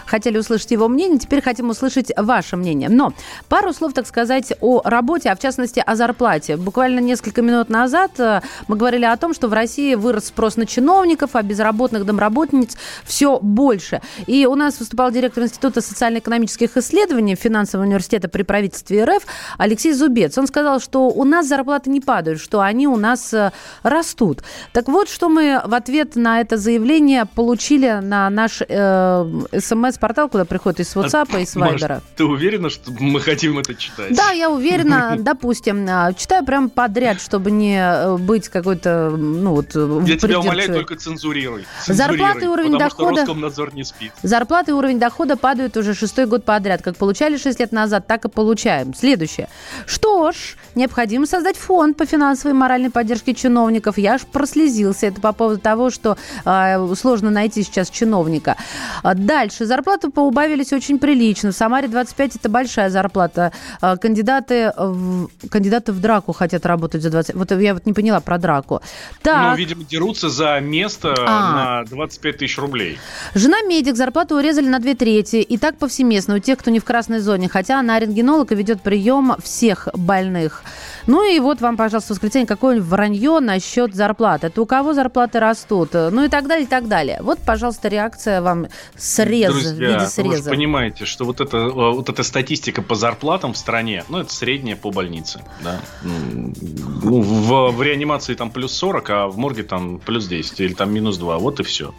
хотели 0.06 0.38
услышать 0.38 0.70
его 0.70 0.88
мнение, 0.88 1.18
теперь 1.18 1.42
хотим 1.42 1.70
услышать 1.70 2.12
ваше 2.16 2.56
мнение. 2.56 2.88
Но 2.88 3.12
пару 3.48 3.72
слов, 3.72 3.92
так 3.92 4.06
сказать, 4.06 4.52
о 4.60 4.82
работе, 4.84 5.30
а 5.30 5.36
в 5.36 5.40
частности 5.40 5.82
о 5.84 5.96
зарплате. 5.96 6.56
Буквально 6.56 7.00
несколько 7.00 7.42
минут 7.42 7.68
назад 7.68 8.12
э, 8.18 8.40
мы 8.68 8.76
говорили 8.76 9.04
о 9.04 9.16
том, 9.16 9.34
что 9.34 9.48
в 9.48 9.52
России 9.52 9.94
вырос 9.94 10.26
спрос 10.26 10.56
на 10.56 10.66
чиновников, 10.66 11.30
а 11.34 11.42
безработных 11.42 12.04
домработниц 12.04 12.76
все 13.04 13.38
больше. 13.40 14.00
И 14.26 14.46
у 14.46 14.54
нас 14.54 14.78
выступал 14.78 15.10
директор 15.10 15.44
Института 15.44 15.80
социально-экономических 15.80 16.76
исследований 16.76 17.34
Финансового 17.34 17.86
университета 17.86 18.28
при 18.28 18.42
правительстве 18.42 19.04
РФ 19.04 19.24
Алексей 19.58 19.92
Зубец. 19.92 20.36
Он 20.38 20.46
сказал, 20.46 20.80
что 20.80 21.08
у 21.08 21.24
нас 21.24 21.46
зарплаты 21.46 21.90
не 21.90 22.00
падают, 22.00 22.40
что 22.40 22.60
они 22.60 22.86
у 22.86 22.96
нас 22.96 23.32
э, 23.32 23.52
растут. 23.82 24.42
Так 24.72 24.88
вот, 24.88 25.08
что 25.08 25.28
мы 25.28 25.60
в 25.64 25.74
ответ 25.74 26.16
на 26.16 26.40
это 26.40 26.56
заявление 26.56 27.26
получили 27.26 28.00
на 28.02 28.30
наш 28.30 28.62
э, 28.66 29.42
смс-портал, 29.74 30.28
куда 30.28 30.44
приходит 30.44 30.80
из 30.80 30.94
WhatsApp 30.94 31.40
и 31.40 31.46
с 31.46 31.56
Viber. 31.56 32.02
ты 32.16 32.24
уверена, 32.24 32.70
что 32.70 32.90
мы 32.92 33.20
хотим 33.20 33.58
это 33.58 33.74
читать? 33.74 34.14
Да, 34.16 34.30
я 34.30 34.50
уверена. 34.50 35.16
Допустим, 35.18 35.86
а, 35.88 36.12
читаю 36.12 36.44
прям 36.44 36.70
подряд, 36.70 37.20
чтобы 37.20 37.50
не 37.50 37.76
э, 37.78 38.16
быть 38.16 38.48
какой-то, 38.48 39.10
ну 39.10 39.52
вот... 39.52 39.74
Я 40.06 40.16
тебя 40.16 40.40
умоляю, 40.40 40.72
только 40.72 40.96
цензурируй. 40.96 41.66
Зарплаты 41.86 42.44
и 42.44 42.48
уровень 42.48 42.78
дохода... 42.78 43.20
Роскомнадзор 43.22 43.74
не 43.74 43.84
спит. 43.84 44.12
Зарплаты 44.22 44.72
и 44.72 44.74
уровень 44.74 44.98
дохода 44.98 45.36
падают 45.36 45.76
уже 45.76 45.94
шестой 45.94 46.26
год 46.26 46.44
подряд. 46.44 46.82
Как 46.82 46.96
получали 46.96 47.36
шесть 47.36 47.60
лет 47.60 47.72
назад, 47.72 48.06
так 48.06 48.24
и 48.24 48.28
получаем. 48.28 48.94
Следующее. 48.94 49.48
Что 49.86 50.32
ж, 50.32 50.56
необходимо 50.74 51.26
создать 51.26 51.56
фонд 51.56 51.96
по 51.96 52.06
финансовой 52.06 52.54
и 52.54 52.58
моральной 52.58 52.90
поддержке 52.90 53.34
чиновников. 53.34 53.98
Я 53.98 54.14
аж 54.14 54.22
прослезился. 54.22 55.06
Это 55.06 55.20
по 55.20 55.32
поводу 55.32 55.60
того, 55.60 55.90
что 55.90 56.16
э, 56.44 56.94
сложно 56.94 57.30
найти 57.30 57.62
сейчас 57.62 57.90
чиновника. 57.90 58.56
А 59.02 59.14
дальше. 59.64 59.74
Зарплаты 59.74 60.10
поубавились 60.10 60.72
очень 60.72 60.98
прилично. 60.98 61.50
В 61.50 61.54
Самаре 61.54 61.88
25– 61.88 62.36
это 62.40 62.48
большая 62.48 62.90
зарплата. 62.90 63.52
А, 63.80 63.96
кандидаты 63.96 64.72
в, 64.76 65.28
кандидаты 65.50 65.92
в 65.92 66.00
драку 66.00 66.32
хотят 66.32 66.66
работать 66.66 67.02
за 67.02 67.10
20. 67.10 67.34
Вот 67.34 67.50
я 67.50 67.74
вот 67.74 67.86
не 67.86 67.92
поняла 67.92 68.20
про 68.20 68.38
драку. 68.38 68.80
Так. 69.22 69.52
Ну, 69.52 69.56
видимо, 69.56 69.84
дерутся 69.84 70.28
за 70.28 70.60
место 70.60 71.14
а. 71.18 71.82
на 71.82 71.90
25 71.90 72.38
тысяч 72.38 72.58
рублей. 72.58 72.98
Жена 73.34 73.62
медик. 73.62 73.96
Зарплату 73.96 74.36
урезали 74.36 74.68
на 74.68 74.78
две 74.78 74.94
трети. 74.94 75.36
И 75.36 75.58
так 75.58 75.76
повсеместно 75.76 76.36
у 76.36 76.38
тех, 76.38 76.58
кто 76.58 76.70
не 76.70 76.80
в 76.80 76.84
красной 76.84 77.20
зоне. 77.20 77.48
Хотя 77.48 77.80
она 77.80 77.98
рентгенолог 77.98 78.52
и 78.52 78.54
ведет 78.54 78.82
прием 78.82 79.34
всех 79.42 79.88
больных. 79.94 80.62
Ну 81.06 81.22
и 81.28 81.38
вот 81.38 81.60
вам, 81.60 81.76
пожалуйста, 81.76 82.14
в 82.14 82.16
воскресенье 82.16 82.46
какое-нибудь 82.46 82.88
вранье 82.88 83.40
насчет 83.40 83.94
зарплаты. 83.94 84.46
Это 84.46 84.62
у 84.62 84.66
кого 84.66 84.94
зарплаты 84.94 85.38
растут? 85.38 85.90
Ну 85.92 86.24
и 86.24 86.28
так 86.28 86.46
далее, 86.46 86.64
и 86.64 86.68
так 86.68 86.88
далее. 86.88 87.18
Вот, 87.20 87.38
пожалуйста, 87.40 87.88
реакция 87.88 88.40
вам 88.40 88.68
срез 88.96 89.52
Друзья, 89.52 89.72
в 89.72 89.78
виде 89.78 90.06
среза. 90.06 90.28
Вы 90.28 90.36
же 90.36 90.50
понимаете, 90.50 91.04
что 91.04 91.24
вот, 91.24 91.40
это, 91.40 91.68
вот 91.68 92.08
эта 92.08 92.22
статистика 92.22 92.80
по 92.82 92.94
зарплатам 92.94 93.52
в 93.52 93.58
стране, 93.58 94.04
ну, 94.08 94.18
это 94.18 94.32
средняя 94.32 94.76
по 94.76 94.90
больнице. 94.90 95.42
Да? 95.62 95.80
Ну, 96.02 97.20
в, 97.20 97.72
в 97.72 97.82
реанимации 97.82 98.34
там 98.34 98.50
плюс 98.50 98.72
40, 98.72 99.10
а 99.10 99.26
в 99.28 99.36
морге 99.36 99.64
там 99.64 99.98
плюс 99.98 100.26
10 100.26 100.60
или 100.60 100.74
там 100.74 100.92
минус 100.92 101.18
2. 101.18 101.38
Вот 101.38 101.60
и 101.60 101.62
все. 101.62 101.92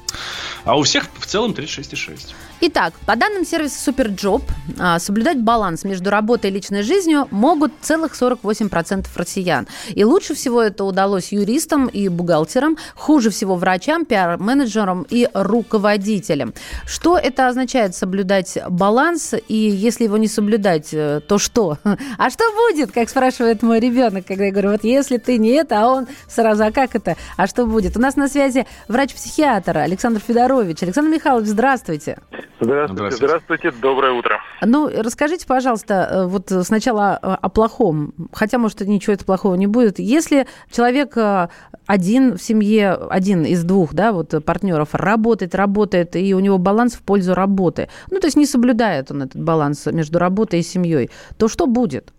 А 0.65 0.77
у 0.77 0.81
всех 0.81 1.07
в 1.19 1.25
целом 1.27 1.51
36,6. 1.51 2.33
Итак, 2.61 2.93
по 3.05 3.15
данным 3.15 3.45
сервиса 3.45 3.91
Superjob, 3.91 4.41
а, 4.79 4.97
соблюдать 4.97 5.39
баланс 5.39 5.83
между 5.83 6.09
работой 6.09 6.49
и 6.49 6.53
личной 6.53 6.81
жизнью 6.81 7.27
могут 7.29 7.73
целых 7.81 8.15
48% 8.15 9.05
россиян. 9.15 9.67
И 9.89 10.03
лучше 10.03 10.33
всего 10.33 10.61
это 10.61 10.85
удалось 10.85 11.31
юристам 11.31 11.87
и 11.87 12.07
бухгалтерам, 12.07 12.77
хуже 12.95 13.29
всего 13.29 13.55
врачам, 13.55 14.05
пиар-менеджерам 14.05 15.05
и 15.09 15.29
руководителям. 15.33 16.53
Что 16.87 17.17
это 17.17 17.47
означает 17.47 17.95
соблюдать 17.95 18.57
баланс? 18.69 19.35
И 19.47 19.55
если 19.55 20.05
его 20.05 20.17
не 20.17 20.27
соблюдать, 20.27 20.89
э, 20.93 21.21
то 21.27 21.37
что? 21.37 21.77
А 22.17 22.29
что 22.29 22.43
будет, 22.53 22.91
как 22.91 23.09
спрашивает 23.09 23.61
мой 23.61 23.79
ребенок, 23.79 24.25
когда 24.25 24.45
я 24.45 24.51
говорю, 24.51 24.71
вот 24.71 24.83
если 24.83 25.17
ты 25.17 25.37
не 25.37 25.49
это, 25.49 25.81
а 25.81 25.87
он 25.87 26.07
сразу, 26.27 26.63
а 26.63 26.71
как 26.71 26.95
это? 26.95 27.17
А 27.35 27.45
что 27.45 27.65
будет? 27.65 27.97
У 27.97 27.99
нас 27.99 28.15
на 28.15 28.27
связи 28.27 28.65
врач-психиатр 28.87 29.77
Александр 29.77 30.21
Федорович. 30.55 30.83
Александр 30.83 31.11
Михайлович, 31.11 31.47
здравствуйте. 31.47 32.17
Здравствуйте. 32.59 32.93
Здравствуйте. 32.95 33.15
Здравствуйте. 33.15 33.71
Доброе 33.81 34.13
утро. 34.13 34.39
Ну, 34.61 34.89
расскажите, 34.89 35.45
пожалуйста, 35.45 36.07
э, 36.09 36.25
вот 36.27 36.49
сначала 36.49 37.15
о 37.17 37.49
плохом, 37.49 38.13
хотя, 38.31 38.57
может, 38.57 38.81
ничего 38.81 39.13
это 39.13 39.25
плохого 39.25 39.55
не 39.55 39.67
будет. 39.67 39.99
Если 39.99 40.47
человек 40.71 41.17
э, 41.17 41.49
один 41.85 42.37
в 42.37 42.41
семье, 42.41 42.93
один 43.09 43.43
из 43.43 43.63
двух, 43.63 43.93
да, 43.93 44.13
вот 44.13 44.33
партнеров 44.45 44.89
работает, 44.93 45.53
работает, 45.53 46.15
и 46.15 46.33
у 46.33 46.39
него 46.39 46.57
баланс 46.57 46.95
в 46.95 47.03
пользу 47.03 47.33
работы, 47.33 47.89
ну, 48.09 48.19
то 48.19 48.27
есть 48.27 48.37
не 48.37 48.45
соблюдает 48.45 49.11
он 49.11 49.23
этот 49.23 49.41
баланс 49.41 49.85
между 49.87 50.19
работой 50.19 50.59
и 50.59 50.63
семьей, 50.63 51.09
то 51.37 51.47
что 51.47 51.67
будет? 51.67 52.13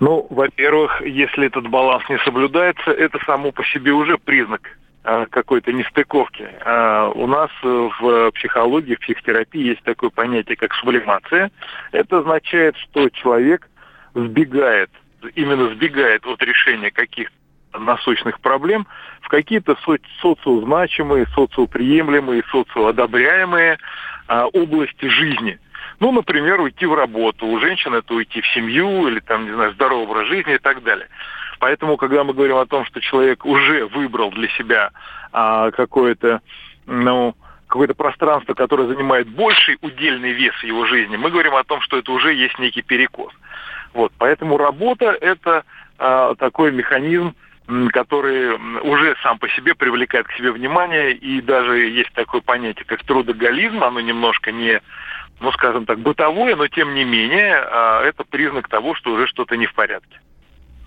Ну, 0.00 0.26
во-первых, 0.30 1.02
если 1.02 1.46
этот 1.46 1.68
баланс 1.68 2.04
не 2.08 2.18
соблюдается, 2.18 2.90
это 2.90 3.18
само 3.26 3.50
по 3.52 3.64
себе 3.64 3.92
уже 3.92 4.16
признак 4.16 4.77
какой-то 5.02 5.72
нестыковки. 5.72 6.48
А 6.64 7.08
у 7.08 7.26
нас 7.26 7.50
в 7.62 8.30
психологии, 8.32 8.94
в 8.94 9.00
психотерапии 9.00 9.68
есть 9.68 9.82
такое 9.82 10.10
понятие, 10.10 10.56
как 10.56 10.74
сублимация. 10.74 11.50
Это 11.92 12.18
означает, 12.18 12.76
что 12.76 13.08
человек 13.10 13.68
сбегает, 14.14 14.90
именно 15.34 15.68
сбегает 15.74 16.26
от 16.26 16.42
решения 16.42 16.90
каких-то 16.90 17.32
насущных 17.78 18.40
проблем 18.40 18.86
в 19.20 19.28
какие-то 19.28 19.76
со- 19.84 19.98
социозначимые, 20.20 21.26
социоприемлемые, 21.34 22.42
социоодобряемые 22.50 23.78
а, 24.26 24.46
области 24.46 25.06
жизни. 25.06 25.58
Ну, 26.00 26.12
например, 26.12 26.60
уйти 26.60 26.86
в 26.86 26.94
работу. 26.94 27.46
У 27.46 27.58
женщин 27.60 27.94
это 27.94 28.14
уйти 28.14 28.40
в 28.40 28.46
семью 28.48 29.08
или 29.08 29.20
там, 29.20 29.44
не 29.44 29.52
знаю, 29.52 29.72
здоровый 29.74 30.06
образ 30.06 30.28
жизни 30.28 30.54
и 30.54 30.58
так 30.58 30.82
далее. 30.82 31.08
Поэтому, 31.58 31.96
когда 31.96 32.24
мы 32.24 32.34
говорим 32.34 32.56
о 32.56 32.66
том, 32.66 32.84
что 32.84 33.00
человек 33.00 33.44
уже 33.44 33.86
выбрал 33.86 34.30
для 34.30 34.48
себя 34.50 34.90
а, 35.32 35.70
какое-то, 35.70 36.40
ну, 36.86 37.34
какое-то 37.66 37.94
пространство, 37.94 38.54
которое 38.54 38.88
занимает 38.88 39.28
больший 39.28 39.76
удельный 39.82 40.32
вес 40.32 40.54
в 40.54 40.64
его 40.64 40.86
жизни, 40.86 41.16
мы 41.16 41.30
говорим 41.30 41.54
о 41.54 41.64
том, 41.64 41.80
что 41.80 41.98
это 41.98 42.12
уже 42.12 42.32
есть 42.32 42.58
некий 42.58 42.82
перекос. 42.82 43.32
Вот, 43.92 44.12
поэтому 44.18 44.56
работа– 44.56 45.06
это 45.20 45.64
а, 45.98 46.34
такой 46.36 46.72
механизм, 46.72 47.34
который 47.92 48.54
уже 48.80 49.14
сам 49.22 49.38
по 49.38 49.48
себе 49.50 49.74
привлекает 49.74 50.26
к 50.26 50.32
себе 50.32 50.52
внимание, 50.52 51.12
и 51.12 51.42
даже 51.42 51.78
есть 51.78 52.12
такое 52.14 52.40
понятие, 52.40 52.86
как 52.86 53.04
трудоголизм, 53.04 53.82
оно 53.84 54.00
немножко 54.00 54.52
не, 54.52 54.80
ну, 55.40 55.52
скажем 55.52 55.84
так, 55.84 55.98
бытовое, 55.98 56.56
но 56.56 56.68
тем 56.68 56.94
не 56.94 57.04
менее, 57.04 57.56
а, 57.56 58.02
это 58.04 58.24
признак 58.24 58.68
того, 58.68 58.94
что 58.94 59.12
уже 59.12 59.26
что-то 59.26 59.56
не 59.56 59.66
в 59.66 59.74
порядке. 59.74 60.20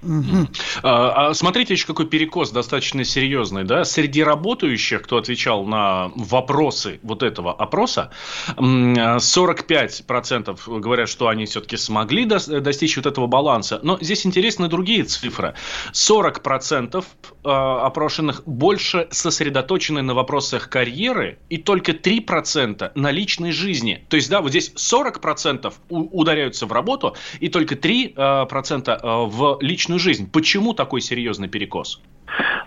Угу. 0.04 0.48
А, 0.84 1.34
смотрите, 1.34 1.74
еще 1.74 1.88
какой 1.88 2.06
перекос 2.08 2.52
достаточно 2.52 3.04
серьезный, 3.04 3.64
да? 3.64 3.84
Среди 3.86 4.24
работающих, 4.24 5.02
кто 5.04 5.18
отвечал 5.18 5.66
на 5.66 6.12
вопросы 6.16 7.00
вот 7.04 7.24
этого 7.24 7.54
опроса, 7.54 8.12
45% 8.58 10.80
говорят, 10.80 11.10
что 11.10 11.28
они 11.28 11.46
все-таки 11.46 11.78
смогли 11.78 12.26
достичь 12.26 12.98
вот 12.98 13.06
этого 13.06 13.28
баланса. 13.28 13.80
Но 13.84 13.98
здесь 14.02 14.26
интересны 14.26 14.68
другие 14.68 15.04
цифры. 15.04 15.54
40% 15.94 17.06
а, 17.44 17.86
опрошенных 17.86 18.44
больше 18.46 19.08
сосредоточены 19.12 20.02
на 20.02 20.14
вопросах 20.14 20.70
карьеры 20.70 21.40
и 21.50 21.58
только 21.58 21.92
3% 21.92 22.92
на 22.96 23.12
личной 23.12 23.52
жизни. 23.52 24.06
То 24.10 24.16
есть, 24.16 24.30
да, 24.30 24.42
вот 24.42 24.50
здесь 24.50 24.74
40% 24.76 25.74
ударяются 25.90 26.66
в 26.66 26.72
работу 26.72 27.16
и 27.40 27.50
только 27.50 27.76
3% 27.76 28.14
а, 28.16 29.26
в 29.26 29.58
личную 29.62 29.91
личную 29.92 30.00
жизнь. 30.00 30.30
Почему 30.32 30.74
такой 30.74 31.02
серьезный 31.02 31.50
перекос? 31.50 32.02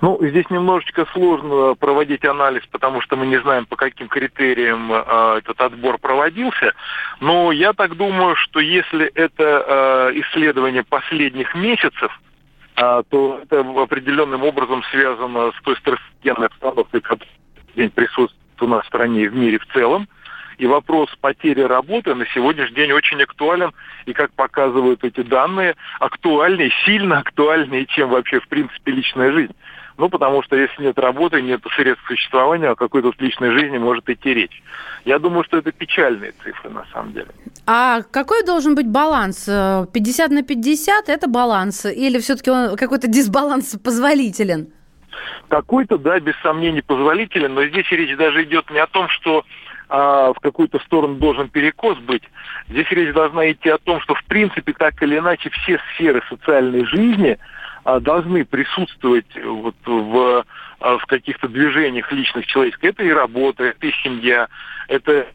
Ну, 0.03 0.19
здесь 0.21 0.51
немножечко 0.51 1.07
сложно 1.13 1.75
проводить 1.75 2.25
анализ, 2.25 2.63
потому 2.71 3.01
что 3.01 3.17
мы 3.17 3.27
не 3.27 3.41
знаем, 3.41 3.65
по 3.65 3.77
каким 3.77 4.09
критериям 4.09 4.93
э, 4.93 5.39
этот 5.39 5.61
отбор 5.61 5.99
проводился. 5.99 6.75
Но 7.21 7.53
я 7.53 7.73
так 7.73 7.97
думаю, 7.97 8.37
что 8.37 8.61
если 8.61 9.07
это 9.15 10.11
э, 10.13 10.21
исследование 10.21 10.83
последних 10.83 11.55
месяцев, 11.55 12.21
э, 12.77 13.03
то 13.09 13.41
это 13.43 13.61
определенным 13.61 14.43
образом 14.43 14.83
связано 14.91 15.53
с 15.53 15.63
той 15.63 15.77
стрессогенной 15.77 16.49
обстановкой, 16.49 17.01
которая 17.01 17.89
присутствует 17.95 18.61
у 18.61 18.67
нас 18.67 18.85
в 18.85 18.89
стране 18.89 19.23
и 19.23 19.29
в 19.29 19.35
мире 19.35 19.59
в 19.59 19.67
целом. 19.73 20.07
И 20.59 20.67
вопрос 20.67 21.11
потери 21.21 21.63
работы 21.63 22.15
на 22.15 22.27
сегодняшний 22.27 22.77
день 22.77 22.93
очень 22.93 23.23
актуален. 23.23 23.73
И, 24.07 24.13
как 24.13 24.33
показывают 24.33 25.03
эти 25.05 25.23
данные, 25.23 25.75
актуальнее, 26.01 26.71
сильно 26.85 27.19
актуальнее, 27.19 27.87
чем 27.87 28.11
вообще, 28.11 28.41
в 28.41 28.49
принципе, 28.49 28.93
личная 28.93 29.33
жизнь. 29.33 29.55
Ну, 29.97 30.09
потому 30.09 30.43
что 30.43 30.57
если 30.57 30.83
нет 30.83 30.99
работы, 30.99 31.41
нет 31.41 31.61
средств 31.77 32.05
существования, 32.09 32.69
о 32.69 32.75
какой-то 32.75 33.13
личной 33.19 33.51
жизни 33.51 33.79
может 33.79 34.09
идти 34.09 34.35
речь. 34.35 34.63
Я 35.05 35.21
думаю, 35.21 35.45
что 35.45 35.57
это 35.57 35.71
печальные 35.71 36.33
цифры 36.43 36.71
на 36.71 36.85
самом 36.93 37.13
деле. 37.13 37.29
А 37.67 38.03
какой 38.03 38.45
должен 38.45 38.75
быть 38.75 38.89
баланс? 38.89 39.45
50 39.45 40.31
на 40.31 40.43
50– 40.43 41.09
это 41.11 41.29
баланс? 41.29 41.87
Или 41.87 42.19
все-таки 42.19 42.77
какой-то 42.77 43.07
дисбаланс 43.07 43.77
позволителен? 43.85 44.69
Какой-то, 45.49 45.97
да, 45.97 46.19
без 46.19 46.35
сомнений 46.43 46.83
позволителен, 46.83 47.55
но 47.55 47.65
здесь 47.67 47.89
речь 47.93 48.17
даже 48.17 48.43
идет 48.43 48.69
не 48.71 48.81
о 48.81 48.89
том, 48.89 49.09
что 49.09 49.45
а, 49.89 50.33
в 50.33 50.41
какую-то 50.41 50.79
сторону 50.81 51.17
должен 51.17 51.49
перекос 51.49 51.99
быть. 51.99 52.23
Здесь 52.69 52.91
речь 52.91 53.15
должна 53.15 53.51
идти 53.51 53.69
о 53.69 53.79
том, 53.79 54.01
что 54.01 54.15
в 54.15 54.25
принципе 54.25 54.73
так 54.73 55.03
или 55.03 55.19
иначе 55.19 55.51
все 55.51 55.79
сферы 55.93 56.23
социальной 56.29 56.85
жизни 56.87 57.39
а, 57.85 58.01
должны 58.01 58.45
присутствовать 58.45 59.27
вот 59.45 59.77
в, 59.85 60.45
а, 60.81 60.99
в 60.99 61.07
каких-то 61.07 61.49
движениях 61.49 62.11
личных 62.13 62.47
человеческих. 62.47 62.91
Это 62.91 63.03
и 63.03 63.11
работа, 63.11 63.65
это 63.65 63.87
и 63.87 63.93
семья, 64.03 64.49
это 64.89 65.27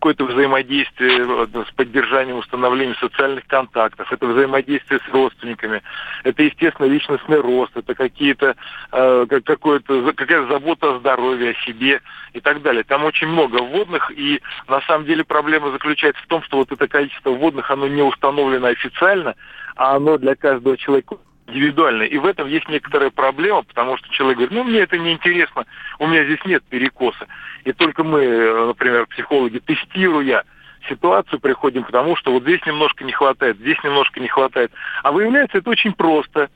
какое-то 0.00 0.24
взаимодействие 0.24 1.26
э, 1.52 1.64
с 1.68 1.72
поддержанием, 1.72 2.38
установлением 2.38 2.96
социальных 2.96 3.46
контактов, 3.46 4.10
это 4.10 4.26
взаимодействие 4.26 4.98
с 5.06 5.12
родственниками, 5.12 5.82
это, 6.24 6.42
естественно, 6.42 6.86
личностный 6.86 7.40
рост, 7.40 7.76
это 7.76 7.94
какие-то, 7.94 8.56
э, 8.92 9.26
какая-то 9.28 10.46
забота 10.46 10.94
о 10.94 10.98
здоровье, 10.98 11.50
о 11.50 11.66
себе 11.66 12.00
и 12.32 12.40
так 12.40 12.62
далее. 12.62 12.84
Там 12.84 13.04
очень 13.04 13.28
много 13.28 13.56
вводных, 13.56 14.10
и 14.10 14.40
на 14.68 14.80
самом 14.82 15.06
деле 15.06 15.24
проблема 15.24 15.70
заключается 15.70 16.22
в 16.22 16.26
том, 16.26 16.42
что 16.42 16.58
вот 16.58 16.72
это 16.72 16.88
количество 16.88 17.30
вводных, 17.30 17.70
оно 17.70 17.88
не 17.88 18.02
установлено 18.02 18.68
официально, 18.68 19.34
а 19.76 19.96
оно 19.96 20.18
для 20.18 20.34
каждого 20.34 20.76
человека 20.76 21.16
индивидуально. 21.46 22.04
И 22.04 22.18
в 22.18 22.26
этом 22.26 22.48
есть 22.48 22.68
некоторая 22.68 23.10
проблема, 23.10 23.62
потому 23.62 23.96
что 23.96 24.08
человек 24.10 24.38
говорит, 24.38 24.56
ну, 24.56 24.64
мне 24.64 24.80
это 24.80 24.98
не 24.98 25.12
интересно, 25.12 25.66
у 25.98 26.06
меня 26.06 26.24
здесь 26.24 26.44
нет 26.44 26.62
перекоса. 26.64 27.26
И 27.64 27.72
только 27.72 28.04
мы, 28.04 28.66
например, 28.66 29.06
психологи, 29.06 29.58
тестируя 29.58 30.44
ситуацию, 30.88 31.40
приходим 31.40 31.84
к 31.84 31.90
тому, 31.90 32.16
что 32.16 32.32
вот 32.32 32.42
здесь 32.42 32.64
немножко 32.66 33.04
не 33.04 33.12
хватает, 33.12 33.58
здесь 33.58 33.78
немножко 33.84 34.20
не 34.20 34.28
хватает. 34.28 34.72
А 35.02 35.12
выявляется 35.12 35.58
это 35.58 35.70
очень 35.70 35.92
просто 35.92 36.48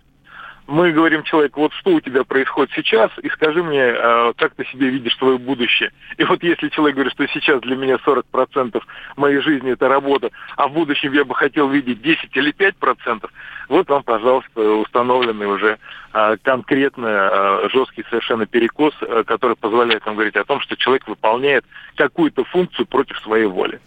мы 0.66 0.92
говорим 0.92 1.22
человеку, 1.24 1.60
вот 1.60 1.72
что 1.74 1.90
у 1.90 2.00
тебя 2.00 2.24
происходит 2.24 2.72
сейчас, 2.74 3.10
и 3.22 3.28
скажи 3.28 3.62
мне, 3.62 3.82
а, 3.82 4.32
как 4.34 4.54
ты 4.54 4.64
себе 4.66 4.88
видишь 4.88 5.16
свое 5.18 5.38
будущее. 5.38 5.92
И 6.16 6.24
вот 6.24 6.42
если 6.42 6.68
человек 6.68 6.96
говорит, 6.96 7.12
что 7.12 7.26
сейчас 7.28 7.60
для 7.60 7.76
меня 7.76 7.96
40% 7.96 8.82
моей 9.16 9.40
жизни 9.40 9.72
это 9.72 9.88
работа, 9.88 10.30
а 10.56 10.68
в 10.68 10.72
будущем 10.72 11.12
я 11.12 11.24
бы 11.24 11.34
хотел 11.34 11.68
видеть 11.68 12.00
10 12.00 12.34
или 12.36 12.52
5%, 12.52 13.28
вот 13.68 13.88
вам, 13.88 14.02
пожалуйста, 14.02 14.60
установленный 14.60 15.46
уже 15.46 15.78
а, 16.12 16.36
конкретно 16.36 17.08
а, 17.08 17.68
жесткий 17.72 18.04
совершенно 18.08 18.46
перекос, 18.46 18.94
который 19.26 19.56
позволяет 19.56 20.04
нам 20.06 20.14
говорить 20.14 20.36
о 20.36 20.44
том, 20.44 20.60
что 20.60 20.76
человек 20.76 21.06
выполняет 21.08 21.64
какую-то 21.96 22.44
функцию 22.44 22.86
против 22.86 23.18
своей 23.20 23.46
воли. 23.46 23.80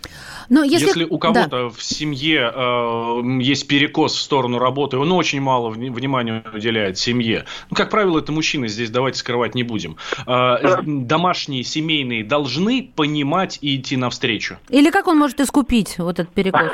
Но 0.49 0.63
если... 0.63 0.85
если 0.87 1.03
у 1.03 1.17
кого-то 1.17 1.49
да. 1.49 1.69
в 1.69 1.81
семье 1.83 2.51
э, 2.53 3.21
есть 3.41 3.67
перекос 3.67 4.15
в 4.15 4.21
сторону 4.21 4.59
работы, 4.59 4.97
он 4.97 5.11
очень 5.11 5.41
мало 5.41 5.69
внимания 5.69 6.43
уделяет 6.53 6.97
семье. 6.97 7.45
Ну, 7.69 7.75
как 7.75 7.89
правило, 7.89 8.19
это 8.19 8.31
мужчины, 8.31 8.67
здесь 8.67 8.89
давайте 8.89 9.19
скрывать 9.19 9.55
не 9.55 9.63
будем. 9.63 9.97
Э, 10.25 10.81
домашние, 10.85 11.63
семейные 11.63 12.23
должны 12.23 12.89
понимать 12.95 13.59
и 13.61 13.75
идти 13.75 13.97
навстречу. 13.97 14.57
Или 14.69 14.89
как 14.89 15.07
он 15.07 15.17
может 15.17 15.39
искупить 15.41 15.97
вот 15.97 16.19
этот 16.19 16.33
перекос? 16.33 16.71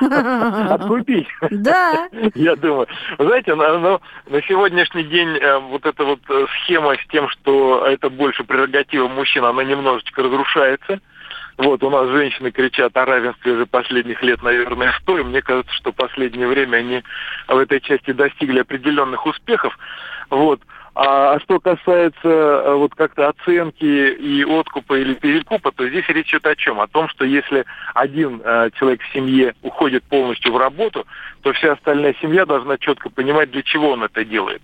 Откупить? 0.70 1.26
Да. 1.50 2.08
Я 2.34 2.56
думаю. 2.56 2.86
Знаете, 3.18 3.54
на, 3.54 3.78
на 3.78 4.42
сегодняшний 4.48 5.04
день 5.04 5.36
э, 5.36 5.58
вот 5.58 5.84
эта 5.84 6.04
вот 6.04 6.20
э, 6.28 6.46
схема 6.62 6.94
с 6.94 7.06
тем, 7.10 7.28
что 7.28 7.86
это 7.86 8.08
больше 8.08 8.44
прерогатива 8.44 9.08
мужчин, 9.08 9.44
она 9.44 9.62
немножечко 9.64 10.22
разрушается. 10.22 11.00
Вот, 11.58 11.82
у 11.82 11.90
нас 11.90 12.08
женщины 12.08 12.50
кричат 12.50 12.96
о 12.96 13.04
равенстве 13.04 13.52
уже 13.52 13.66
последних 13.66 14.22
лет, 14.22 14.42
наверное, 14.42 14.94
сто, 15.02 15.18
и 15.18 15.22
мне 15.22 15.42
кажется, 15.42 15.72
что 15.74 15.92
в 15.92 15.96
последнее 15.96 16.46
время 16.46 16.78
они 16.78 17.02
в 17.48 17.56
этой 17.56 17.80
части 17.80 18.12
достигли 18.12 18.60
определенных 18.60 19.26
успехов. 19.26 19.78
Вот. 20.30 20.60
А, 20.94 21.34
а 21.34 21.40
что 21.40 21.58
касается 21.58 22.12
э, 22.24 22.74
вот 22.74 22.94
как-то 22.94 23.28
оценки 23.28 23.84
и 23.84 24.44
откупа 24.44 24.98
или 24.98 25.14
перекупа, 25.14 25.72
то 25.72 25.88
здесь 25.88 26.06
речь 26.08 26.30
идет 26.30 26.46
о 26.46 26.54
чем? 26.54 26.80
О 26.80 26.86
том, 26.86 27.08
что 27.08 27.24
если 27.24 27.64
один 27.94 28.42
э, 28.44 28.70
человек 28.74 29.00
в 29.00 29.12
семье 29.12 29.54
уходит 29.62 30.04
полностью 30.04 30.52
в 30.52 30.58
работу, 30.58 31.06
то 31.40 31.52
вся 31.54 31.72
остальная 31.72 32.14
семья 32.20 32.44
должна 32.44 32.76
четко 32.76 33.08
понимать, 33.08 33.50
для 33.50 33.62
чего 33.62 33.92
он 33.92 34.02
это 34.02 34.22
делает. 34.22 34.60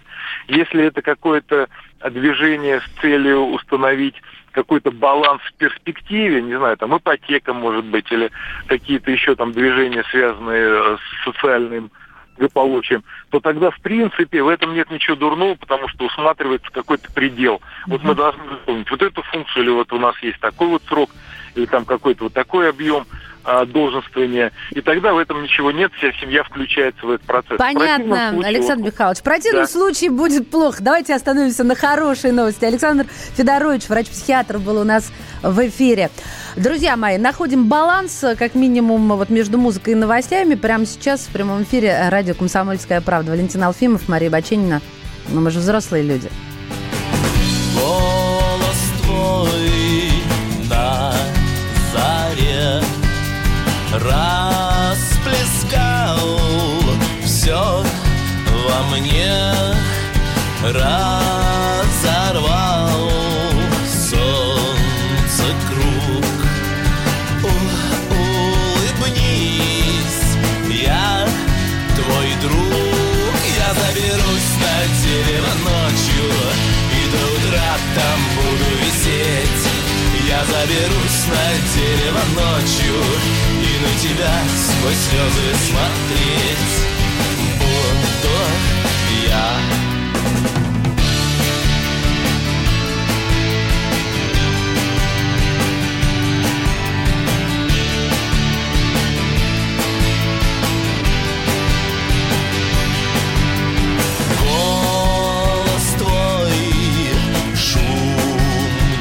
Если 0.48 0.84
это 0.84 1.00
какое-то 1.00 1.68
движение 2.10 2.80
с 2.80 3.00
целью 3.00 3.46
установить 3.46 4.20
какой-то 4.52 4.90
баланс 4.90 5.40
в 5.42 5.54
перспективе, 5.54 6.42
не 6.42 6.56
знаю, 6.56 6.76
там 6.76 6.96
ипотека 6.96 7.54
может 7.54 7.86
быть, 7.86 8.10
или 8.12 8.30
какие-то 8.66 9.10
еще 9.10 9.34
там 9.34 9.52
движения, 9.52 10.04
связанные 10.10 10.98
с 10.98 11.24
социальным 11.24 11.90
благополучием, 12.38 13.04
то 13.30 13.40
тогда, 13.40 13.70
в 13.70 13.80
принципе, 13.80 14.42
в 14.42 14.48
этом 14.48 14.74
нет 14.74 14.90
ничего 14.90 15.16
дурного, 15.16 15.54
потому 15.56 15.88
что 15.88 16.06
усматривается 16.06 16.70
какой-то 16.70 17.12
предел. 17.12 17.60
Вот 17.86 18.02
мы 18.02 18.14
должны 18.14 18.44
выполнить 18.44 18.90
вот 18.90 19.02
эту 19.02 19.22
функцию, 19.22 19.64
или 19.64 19.70
вот 19.70 19.92
у 19.92 19.98
нас 19.98 20.14
есть 20.22 20.40
такой 20.40 20.68
вот 20.68 20.82
срок, 20.84 21.10
или 21.54 21.66
там 21.66 21.84
какой-то 21.84 22.24
вот 22.24 22.32
такой 22.32 22.70
объем 22.70 23.06
а, 23.48 23.64
долженствования. 23.64 24.52
И 24.72 24.82
тогда 24.82 25.14
в 25.14 25.18
этом 25.18 25.42
ничего 25.42 25.70
нет, 25.70 25.90
вся 25.96 26.12
семья 26.20 26.44
включается 26.44 27.06
в 27.06 27.10
этот 27.10 27.26
процесс. 27.26 27.56
Понятно, 27.56 28.32
случае, 28.32 28.46
Александр 28.46 28.84
вот, 28.84 28.92
Михайлович. 28.92 29.18
В 29.20 29.22
противном 29.22 29.62
да. 29.62 29.68
случае 29.68 30.10
будет 30.10 30.50
плохо. 30.50 30.82
Давайте 30.82 31.14
остановимся 31.14 31.64
на 31.64 31.74
хорошей 31.74 32.32
новости. 32.32 32.66
Александр 32.66 33.06
Федорович, 33.08 33.88
врач-психиатр, 33.88 34.58
был 34.58 34.78
у 34.78 34.84
нас 34.84 35.10
в 35.42 35.66
эфире. 35.66 36.10
Друзья 36.56 36.98
мои, 36.98 37.16
находим 37.16 37.68
баланс, 37.68 38.22
как 38.38 38.54
минимум, 38.54 39.08
вот 39.08 39.30
между 39.30 39.56
музыкой 39.56 39.94
и 39.94 39.96
новостями. 39.96 40.54
Прямо 40.54 40.84
сейчас 40.84 41.22
в 41.22 41.32
прямом 41.32 41.62
эфире 41.62 42.10
радио 42.10 42.34
«Комсомольская 42.34 43.00
правда». 43.00 43.30
Валентин 43.30 43.62
Алфимов, 43.62 44.10
Мария 44.10 44.28
Баченина. 44.28 44.82
Ну, 45.30 45.40
мы 45.40 45.50
же 45.50 45.60
взрослые 45.60 46.02
люди. 46.02 46.28
Расплескал 53.98 55.78
все 57.24 57.84
во 58.66 58.82
мне, 58.96 59.34
разорвал 60.62 61.50
солнце 63.86 65.46
круг. 65.68 66.26
улыбнись, 68.90 70.26
я 70.70 71.26
твой 71.96 72.30
друг, 72.42 73.36
я 73.56 73.68
заберусь 73.74 74.52
на 74.60 74.74
дерево 75.02 75.52
ночью 75.64 76.26
и 76.94 77.00
до 77.10 77.20
утра 77.34 77.70
там 77.94 78.18
буду 78.36 78.68
висеть. 78.84 79.66
Я 80.28 80.40
заберусь 80.44 81.22
на 81.28 81.46
дерево 81.74 82.22
ночью 82.34 82.96
на 83.80 84.00
тебя 84.00 84.32
сквозь 84.56 84.96
слезы 84.96 85.54
смотреть. 85.66 86.78
Буду 87.58 88.34
я. 89.28 89.78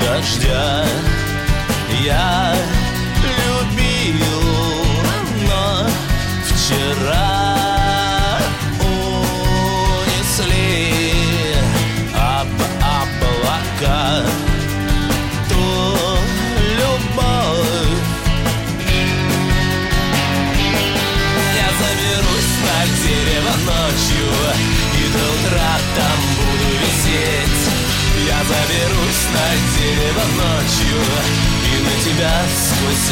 Дождя 0.02 0.84
Я 2.04 2.57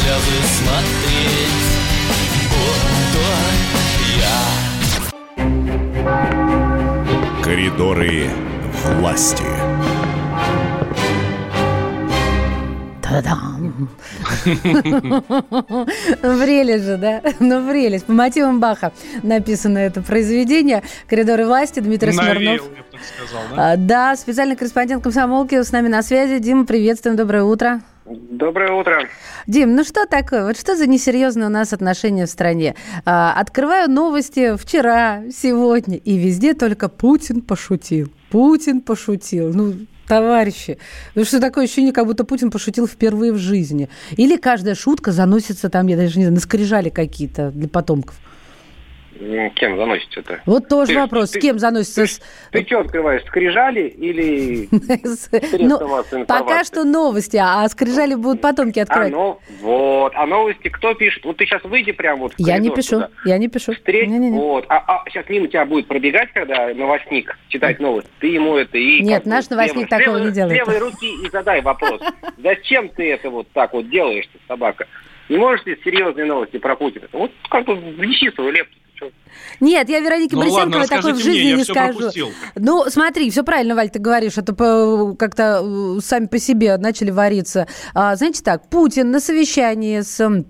слезы 0.06 0.38
смотреть 0.46 1.66
я. 4.16 4.38
Коридоры 7.42 8.30
власти. 8.98 9.42
Та-дам! 13.02 13.88
Прелесть 16.22 16.84
же, 16.84 16.96
да? 16.98 17.22
Ну, 17.40 17.68
прелесть. 17.68 18.04
По 18.06 18.12
мотивам 18.12 18.60
Баха 18.60 18.92
написано 19.22 19.78
это 19.78 20.02
произведение. 20.02 20.82
«Коридоры 21.08 21.46
власти», 21.46 21.80
Дмитрий 21.80 22.12
Смирнов. 22.12 22.60
Сказал, 23.16 23.42
да? 23.54 23.72
А, 23.72 23.76
да, 23.76 24.16
специальный 24.16 24.56
корреспондент 24.56 25.02
комсомолки 25.02 25.60
с 25.60 25.72
нами 25.72 25.88
на 25.88 26.02
связи. 26.02 26.38
Дима, 26.38 26.64
приветствуем, 26.64 27.16
доброе 27.16 27.42
утро. 27.42 27.80
Доброе 28.08 28.72
утро. 28.72 29.08
Дим, 29.48 29.74
ну 29.74 29.82
что 29.82 30.06
такое? 30.06 30.44
Вот 30.44 30.56
что 30.56 30.76
за 30.76 30.86
несерьезные 30.86 31.46
у 31.46 31.50
нас 31.50 31.72
отношения 31.72 32.26
в 32.26 32.30
стране? 32.30 32.76
А, 33.04 33.32
открываю 33.32 33.90
новости 33.90 34.56
вчера, 34.56 35.24
сегодня, 35.32 35.96
и 35.96 36.16
везде 36.16 36.54
только 36.54 36.88
Путин 36.88 37.40
пошутил. 37.40 38.08
Путин 38.30 38.80
пошутил. 38.80 39.52
Ну, 39.52 39.74
товарищи, 40.06 40.78
ну 41.16 41.24
что 41.24 41.40
такое 41.40 41.64
ощущение, 41.64 41.92
как 41.92 42.06
будто 42.06 42.22
Путин 42.22 42.52
пошутил 42.52 42.86
впервые 42.86 43.32
в 43.32 43.38
жизни. 43.38 43.88
Или 44.12 44.36
каждая 44.36 44.76
шутка 44.76 45.10
заносится 45.10 45.68
там, 45.68 45.88
я 45.88 45.96
даже 45.96 46.18
не 46.18 46.24
знаю, 46.24 46.34
на 46.34 46.40
скрижали 46.40 46.90
какие-то 46.90 47.50
для 47.50 47.68
потомков. 47.68 48.14
Кем 49.54 49.76
заносится 49.76 50.20
это? 50.20 50.40
Вот 50.46 50.68
тоже 50.68 50.92
ты, 50.92 50.98
вопрос. 50.98 51.30
Ты, 51.30 51.40
кем 51.40 51.58
заносится? 51.58 52.20
Ты, 52.50 52.60
ты 52.60 52.66
что 52.66 52.80
открываешь, 52.80 53.24
скрижали 53.26 53.88
или 53.88 54.68
ну, 55.58 56.26
Пока 56.26 56.64
что 56.64 56.84
новости, 56.84 57.36
а 57.36 57.66
скрижали 57.68 58.14
будут 58.14 58.40
потомки 58.40 58.78
открывать. 58.78 59.12
А, 59.12 59.16
ну, 59.16 59.38
вот. 59.60 60.12
А 60.14 60.26
новости 60.26 60.68
кто 60.68 60.94
пишет? 60.94 61.24
Вот 61.24 61.38
ты 61.38 61.46
сейчас 61.46 61.62
выйди 61.64 61.92
прямо 61.92 62.22
вот 62.22 62.34
Я 62.38 62.58
не 62.58 62.70
пишу, 62.70 63.04
я 63.24 63.38
не 63.38 63.48
пишу. 63.48 63.74
Встреч... 63.74 64.08
Не, 64.08 64.18
не, 64.18 64.30
не. 64.30 64.38
Вот. 64.38 64.66
А, 64.68 64.78
а 64.86 65.04
сейчас 65.08 65.28
мимо 65.28 65.48
тебя 65.48 65.64
будет 65.64 65.86
пробегать, 65.86 66.32
когда 66.32 66.72
новостник 66.74 67.36
читать 67.48 67.80
новости. 67.80 68.10
Ты 68.20 68.28
ему 68.28 68.56
это 68.56 68.76
и... 68.76 69.00
Нет, 69.00 69.26
наш 69.26 69.48
новостник 69.48 69.88
такого 69.88 70.18
не 70.18 70.32
делает. 70.32 70.56
С 70.62 70.66
левой 70.66 70.78
руки 70.78 71.26
и 71.26 71.30
задай 71.30 71.62
вопрос. 71.62 72.00
Зачем 72.38 72.88
ты 72.90 73.12
это 73.12 73.30
вот 73.30 73.48
так 73.52 73.72
вот 73.72 73.88
делаешь, 73.90 74.28
собака? 74.46 74.86
Не 75.28 75.38
можешь 75.38 75.64
ты 75.64 75.78
серьезные 75.84 76.26
новости 76.26 76.58
про 76.58 76.76
Путина? 76.76 77.08
Вот 77.12 77.32
как 77.48 77.64
бы 77.64 77.74
внеси 77.74 78.30
свою 78.30 78.50
лепту. 78.50 78.76
Нет, 79.60 79.88
я 79.88 80.00
Веронике 80.00 80.36
ну, 80.36 80.42
Борисенковой 80.42 80.86
такой 80.86 81.12
в 81.12 81.18
жизни 81.18 81.52
мне, 81.52 81.54
не 81.54 81.64
скажу. 81.64 81.98
Пропустил. 81.98 82.30
Ну, 82.56 82.84
смотри, 82.88 83.30
все 83.30 83.42
правильно, 83.42 83.74
Валь, 83.74 83.90
ты 83.90 83.98
говоришь, 83.98 84.38
это 84.38 84.54
как-то 85.18 85.62
э, 85.62 86.00
сами 86.02 86.26
по 86.26 86.38
себе 86.38 86.76
начали 86.76 87.10
вариться. 87.10 87.66
А, 87.94 88.16
знаете 88.16 88.42
так, 88.42 88.68
Путин 88.68 89.10
на 89.10 89.20
совещании 89.20 90.00
с 90.00 90.44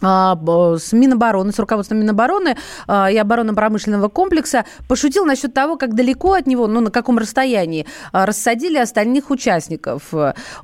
с 0.00 0.92
Минобороны, 0.92 1.52
с 1.52 1.58
руководством 1.58 1.98
Минобороны 2.00 2.56
а, 2.86 3.10
и 3.10 3.16
оборонно-промышленного 3.16 4.08
комплекса 4.08 4.64
пошутил 4.88 5.24
насчет 5.24 5.54
того, 5.54 5.76
как 5.76 5.94
далеко 5.94 6.32
от 6.34 6.46
него, 6.46 6.66
ну, 6.66 6.80
на 6.80 6.90
каком 6.90 7.18
расстоянии 7.18 7.86
а, 8.12 8.26
рассадили 8.26 8.78
остальных 8.78 9.30
участников. 9.30 10.12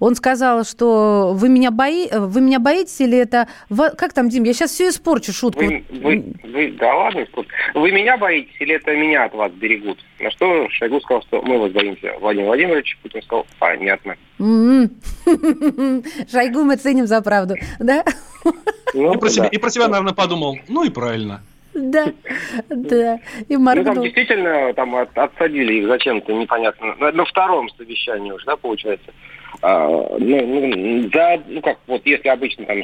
Он 0.00 0.14
сказал, 0.14 0.64
что 0.64 1.32
вы 1.34 1.48
меня, 1.48 1.70
бои... 1.70 2.08
вы 2.12 2.40
меня 2.40 2.58
боитесь 2.58 3.00
или 3.00 3.18
это... 3.18 3.48
Как 3.96 4.12
там, 4.12 4.28
Дим, 4.28 4.44
я 4.44 4.52
сейчас 4.52 4.72
все 4.72 4.88
испорчу 4.88 5.32
шутку. 5.32 5.64
Вы, 5.64 5.84
вы, 5.90 6.24
вы, 6.44 6.76
да 6.78 6.94
ладно, 6.94 7.26
вы 7.74 7.92
меня 7.92 8.16
боитесь 8.16 8.54
или 8.60 8.74
это 8.74 8.94
меня 8.96 9.24
от 9.24 9.34
вас 9.34 9.52
берегут? 9.52 9.98
На 10.18 10.30
что 10.30 10.68
Шойгу 10.70 11.00
сказал, 11.00 11.22
что 11.22 11.42
мы 11.42 11.58
вас 11.58 11.72
боимся. 11.72 12.12
Владимир 12.20 12.46
Владимирович 12.46 12.98
Путин 13.02 13.22
сказал, 13.22 13.46
понятно. 13.58 14.16
Шойгу 16.30 16.64
мы 16.64 16.76
ценим 16.76 17.06
за 17.06 17.22
правду, 17.22 17.54
да? 17.78 18.04
Ну, 18.94 19.14
и, 19.14 19.18
про 19.18 19.28
себя, 19.28 19.46
и 19.46 19.58
про 19.58 19.70
себя, 19.70 19.88
наверное, 19.88 20.14
подумал, 20.14 20.58
ну 20.68 20.84
и 20.84 20.90
правильно. 20.90 21.42
Да, 21.74 22.12
да. 22.68 23.20
И 23.48 23.56
моргнул. 23.56 23.86
Ну, 23.86 23.94
там 23.94 24.02
действительно 24.02 24.74
там 24.74 24.94
от, 24.96 25.16
отсадили 25.16 25.74
их 25.74 25.86
зачем-то 25.86 26.32
непонятно. 26.32 26.96
На, 26.96 27.12
на 27.12 27.24
втором 27.24 27.68
совещании 27.76 28.32
уже, 28.32 28.44
да, 28.46 28.56
получается. 28.56 29.12
А, 29.62 29.88
ну, 30.18 30.46
ну, 30.46 31.10
за, 31.12 31.42
ну, 31.46 31.60
как, 31.60 31.78
вот 31.86 32.02
если 32.04 32.28
обычно 32.28 32.64
там 32.66 32.78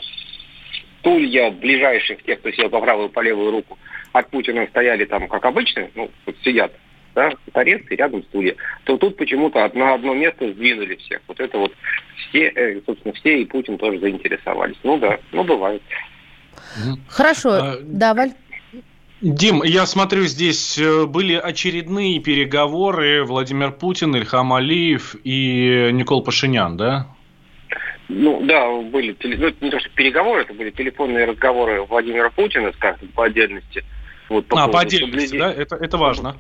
стулья 1.01 1.51
ближайших, 1.51 2.23
тех, 2.23 2.38
кто 2.40 2.51
сел 2.53 2.69
по 2.69 2.81
правую, 2.81 3.09
по 3.09 3.21
левую 3.21 3.51
руку, 3.51 3.79
от 4.12 4.29
Путина 4.31 4.66
стояли 4.69 5.05
там, 5.05 5.29
как 5.29 5.45
обычно, 5.45 5.88
ну, 5.95 6.11
вот 6.25 6.37
сидят 6.45 6.72
да, 7.17 7.33
торец 7.53 7.83
и 7.91 7.97
рядом 7.97 8.23
студия, 8.25 8.55
то 8.85 8.97
тут 8.99 9.17
почему-то 9.17 9.69
на 9.75 9.95
одно 9.95 10.14
место 10.14 10.53
сдвинули 10.53 10.97
всех. 10.97 11.21
Вот 11.27 11.41
это 11.41 11.59
вот 11.59 11.73
все, 12.29 12.53
э, 12.55 12.81
собственно, 12.87 13.14
все 13.14 13.41
и 13.41 13.47
Путин 13.47 13.79
тоже 13.79 13.99
заинтересовались. 13.99 14.77
Ну 14.85 14.99
да, 14.99 15.19
ну 15.33 15.43
бывает. 15.43 15.83
Хорошо, 17.09 17.51
а... 17.53 17.77
да, 17.83 18.14
Валь? 18.14 18.33
Дим, 19.23 19.62
я 19.62 19.87
смотрю, 19.87 20.25
здесь 20.25 20.79
э, 20.79 21.07
были 21.07 21.35
очередные 21.35 22.21
переговоры 22.21 23.25
Владимир 23.25 23.73
Путин, 23.73 24.14
Ильхам 24.14 24.53
Алиев 24.53 25.17
и 25.25 25.89
Никол 25.93 26.23
Пашинян, 26.23 26.77
да? 26.77 27.07
Ну 28.09 28.43
да, 28.45 28.71
были 28.83 29.17
ну, 29.23 29.51
не 29.62 29.71
то 29.71 29.81
что 29.81 29.89
переговоры, 29.91 30.43
это 30.43 30.53
были 30.53 30.71
телефонные 30.71 31.25
разговоры 31.25 31.83
Владимира 31.83 32.29
Путина, 32.29 32.73
скажем, 32.75 33.09
по 33.09 33.25
отдельности. 33.25 33.83
Вот, 34.29 34.47
по 34.47 34.64
а, 34.64 34.69
по 34.69 34.81
отдельности, 34.81 35.29
соблюдения, 35.29 35.39
да? 35.39 35.62
Это, 35.62 35.77
это 35.77 35.97
важно. 35.97 36.37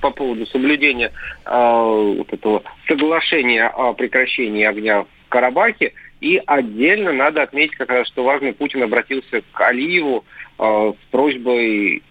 По 0.00 0.10
поводу 0.10 0.46
соблюдения 0.46 1.12
э, 1.46 2.14
вот 2.18 2.32
этого 2.32 2.62
соглашения 2.86 3.66
о 3.66 3.92
прекращении 3.94 4.64
огня 4.64 5.02
в 5.02 5.28
Карабахе. 5.28 5.92
И 6.20 6.40
отдельно 6.46 7.12
надо 7.12 7.42
отметить 7.42 7.76
как 7.76 7.88
раз, 7.88 8.06
что 8.08 8.24
важный 8.24 8.52
Путин 8.52 8.82
обратился 8.82 9.42
к 9.52 9.60
Алиеву 9.60 10.24
э, 10.58 10.92
с 10.92 11.10
просьбой 11.10 12.02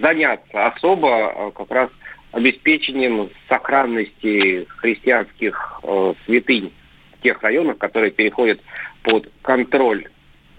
заняться 0.00 0.66
особо 0.66 1.08
э, 1.08 1.50
как 1.54 1.70
раз 1.70 1.90
обеспечением 2.32 3.30
сохранности 3.48 4.66
христианских 4.78 5.80
э, 5.84 6.14
святынь 6.26 6.72
тех 7.24 7.42
районах, 7.42 7.78
которые 7.78 8.12
переходят 8.12 8.60
под 9.02 9.28
контроль 9.42 10.08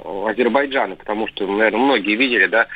Азербайджана, 0.04 0.96
потому 0.96 1.28
что, 1.28 1.48
наверное, 1.48 1.80
многие 1.80 2.16
видели, 2.16 2.48
да, 2.48 2.68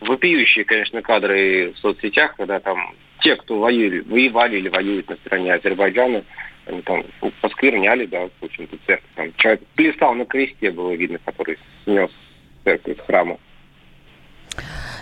вопиющие, 0.00 0.64
конечно, 0.64 1.02
кадры 1.02 1.72
в 1.74 1.78
соцсетях, 1.78 2.34
когда 2.36 2.60
там 2.60 2.94
те, 3.20 3.36
кто 3.36 3.58
воюли, 3.58 4.00
воевали 4.00 4.58
или 4.58 4.68
воюют 4.68 5.08
на 5.08 5.16
стороне 5.16 5.54
Азербайджана, 5.54 6.24
они 6.66 6.82
там 6.82 7.04
поскверняли, 7.40 8.06
да, 8.06 8.28
в 8.40 8.44
общем-то, 8.44 8.76
церковь. 8.86 9.10
Там 9.14 9.32
человек 9.36 9.62
плясал 9.74 10.14
на 10.14 10.24
кресте, 10.24 10.70
было 10.70 10.92
видно, 10.92 11.18
который 11.24 11.58
снес 11.84 12.10
церковь 12.64 12.98
из 12.98 13.04
храма. 13.04 13.38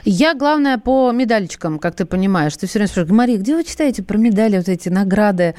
Я, 0.05 0.35
главное, 0.35 0.77
по 0.77 1.11
медалечкам, 1.13 1.79
как 1.79 1.97
ты 1.97 2.05
понимаешь. 2.05 2.55
Ты 2.57 2.67
все 2.67 2.79
время 2.79 2.89
спрашиваешь, 2.89 3.17
Мария, 3.17 3.39
где 3.39 3.57
вы 3.57 3.65
читаете 3.65 4.03
про 4.03 4.19
медали, 4.19 4.59
вот 4.59 4.69
эти 4.69 4.91
награды? 4.91 5.55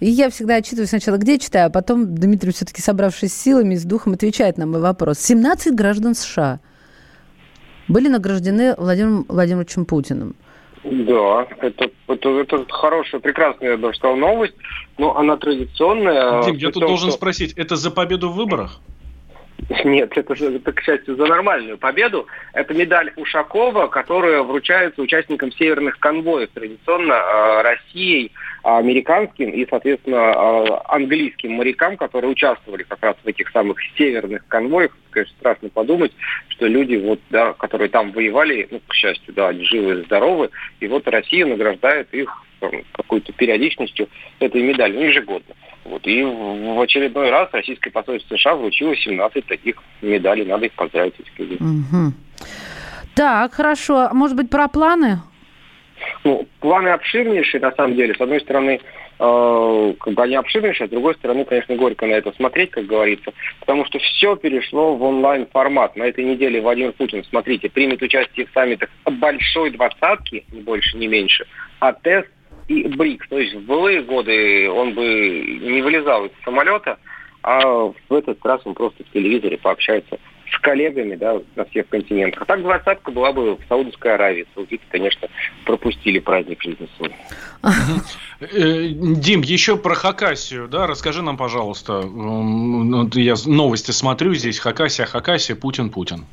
И 0.00 0.10
я 0.10 0.30
всегда 0.30 0.56
отчитываю 0.56 0.88
сначала, 0.88 1.16
где 1.16 1.38
читаю, 1.38 1.68
а 1.68 1.70
потом 1.70 2.12
Дмитрий, 2.16 2.50
все-таки 2.50 2.82
собравшись 2.82 3.32
с 3.32 3.40
силами, 3.40 3.76
с 3.76 3.84
духом, 3.84 4.14
отвечает 4.14 4.58
на 4.58 4.66
мой 4.66 4.80
вопрос. 4.80 5.20
17 5.20 5.72
граждан 5.74 6.16
США 6.16 6.58
были 7.88 8.08
награждены 8.08 8.74
Владимиром 8.76 9.24
Владимировичем 9.28 9.84
Путиным. 9.84 10.34
Да, 10.84 11.46
это, 11.60 11.90
это, 12.08 12.28
это 12.28 12.66
хорошая, 12.68 13.20
прекрасная, 13.20 13.70
я 13.70 13.76
бы 13.78 13.94
сказал, 13.94 14.16
новость, 14.16 14.54
но 14.98 15.16
она 15.16 15.36
традиционная. 15.38 16.42
Дим, 16.42 16.56
я 16.56 16.70
тут 16.70 16.80
том, 16.80 16.88
должен 16.88 17.08
что... 17.08 17.16
спросить, 17.16 17.54
это 17.54 17.76
за 17.76 17.90
победу 17.90 18.28
в 18.28 18.36
выборах? 18.36 18.80
Нет, 19.84 20.12
это, 20.16 20.34
это, 20.34 20.72
к 20.72 20.80
счастью, 20.82 21.16
за 21.16 21.26
нормальную 21.26 21.78
победу. 21.78 22.26
Это 22.52 22.74
медаль 22.74 23.12
Ушакова, 23.16 23.86
которая 23.86 24.42
вручается 24.42 25.00
участникам 25.00 25.52
северных 25.52 25.98
конвоев, 25.98 26.50
традиционно 26.52 27.14
э, 27.14 27.62
Россией, 27.62 28.32
американским 28.62 29.50
и, 29.50 29.66
соответственно, 29.68 30.16
э, 30.16 30.66
английским 30.86 31.52
морякам, 31.52 31.96
которые 31.96 32.32
участвовали 32.32 32.82
как 32.82 33.02
раз 33.02 33.16
в 33.22 33.26
этих 33.26 33.50
самых 33.50 33.78
северных 33.96 34.46
конвоях. 34.48 34.90
Конечно, 35.10 35.34
страшно 35.38 35.68
подумать, 35.70 36.12
что 36.56 36.66
люди, 36.66 36.96
вот, 36.96 37.20
да, 37.30 37.52
которые 37.52 37.88
там 37.88 38.12
воевали, 38.12 38.68
ну, 38.70 38.80
к 38.86 38.94
счастью, 38.94 39.34
да, 39.34 39.48
они 39.48 39.64
живы 39.64 40.00
и 40.00 40.04
здоровы, 40.04 40.50
и 40.80 40.86
вот 40.86 41.06
Россия 41.08 41.46
награждает 41.46 42.12
их 42.12 42.32
какой-то 42.92 43.32
периодичностью 43.32 44.08
этой 44.38 44.62
медалью, 44.62 45.00
ну, 45.00 45.06
ежегодно. 45.06 45.54
Вот. 45.84 46.06
И 46.06 46.22
в 46.22 46.80
очередной 46.80 47.30
раз 47.30 47.50
российское 47.52 47.90
посольство 47.90 48.36
США 48.36 48.54
вручило 48.54 48.96
17 48.96 49.46
таких 49.46 49.76
медалей. 50.00 50.46
Надо 50.46 50.66
их 50.66 50.72
поздравить, 50.72 51.20
этих 51.20 51.38
людей. 51.38 51.58
Угу. 51.58 52.12
Так, 53.14 53.52
хорошо. 53.52 54.08
А 54.10 54.14
может 54.14 54.36
быть, 54.36 54.48
про 54.48 54.68
планы? 54.68 55.18
Ну, 56.24 56.48
планы 56.60 56.88
обширнейшие, 56.88 57.60
на 57.60 57.72
самом 57.72 57.96
деле. 57.96 58.14
С 58.14 58.20
одной 58.20 58.40
стороны, 58.40 58.80
как 59.16 60.14
бы 60.14 60.22
они 60.22 60.34
обширнейшие, 60.34 60.86
а 60.86 60.88
с 60.88 60.90
другой 60.90 61.14
стороны, 61.14 61.44
конечно, 61.44 61.76
горько 61.76 62.06
на 62.06 62.14
это 62.14 62.32
смотреть, 62.32 62.70
как 62.70 62.86
говорится, 62.86 63.32
потому 63.60 63.84
что 63.86 63.98
все 63.98 64.36
перешло 64.36 64.94
в 64.96 65.02
онлайн-формат. 65.02 65.96
На 65.96 66.04
этой 66.04 66.24
неделе 66.24 66.60
Владимир 66.60 66.92
Путин, 66.92 67.24
смотрите, 67.24 67.70
примет 67.70 68.02
участие 68.02 68.46
в 68.46 68.52
саммитах 68.52 68.90
большой 69.04 69.70
двадцатки, 69.70 70.44
ни 70.52 70.60
больше, 70.60 70.96
ни 70.96 71.06
меньше, 71.06 71.46
а 71.78 71.92
тест 71.92 72.28
и 72.68 72.88
БРИКС. 72.88 73.28
То 73.28 73.38
есть 73.38 73.54
в 73.54 73.66
былые 73.66 74.02
годы 74.02 74.68
он 74.70 74.94
бы 74.94 75.04
не 75.60 75.82
вылезал 75.82 76.26
из 76.26 76.32
самолета, 76.44 76.98
а 77.42 77.60
в 77.62 77.94
этот 78.10 78.44
раз 78.44 78.62
он 78.64 78.74
просто 78.74 79.04
в 79.04 79.12
телевизоре 79.12 79.58
пообщается 79.58 80.18
с 80.50 80.58
коллегами 80.60 81.14
да, 81.16 81.40
на 81.56 81.64
всех 81.66 81.88
континентах. 81.88 82.42
А 82.42 82.44
так 82.44 82.62
двадцатка 82.62 83.10
была 83.10 83.32
бы 83.32 83.56
в 83.56 83.60
Саудовской 83.68 84.14
Аравии. 84.14 84.46
Саудиты, 84.54 84.84
конечно, 84.90 85.28
пропустили 85.64 86.18
праздник 86.18 86.62
жизни 86.62 86.88
свой. 86.96 87.14
Э, 88.40 88.88
Дим, 88.88 89.42
еще 89.42 89.76
про 89.76 89.94
Хакасию, 89.94 90.68
да, 90.68 90.86
расскажи 90.86 91.22
нам, 91.22 91.36
пожалуйста. 91.36 92.04
Я 93.14 93.34
новости 93.46 93.90
смотрю 93.90 94.34
здесь, 94.34 94.58
Хакасия, 94.58 95.06
Хакасия, 95.06 95.56
Путин, 95.56 95.90
Путин. 95.90 96.26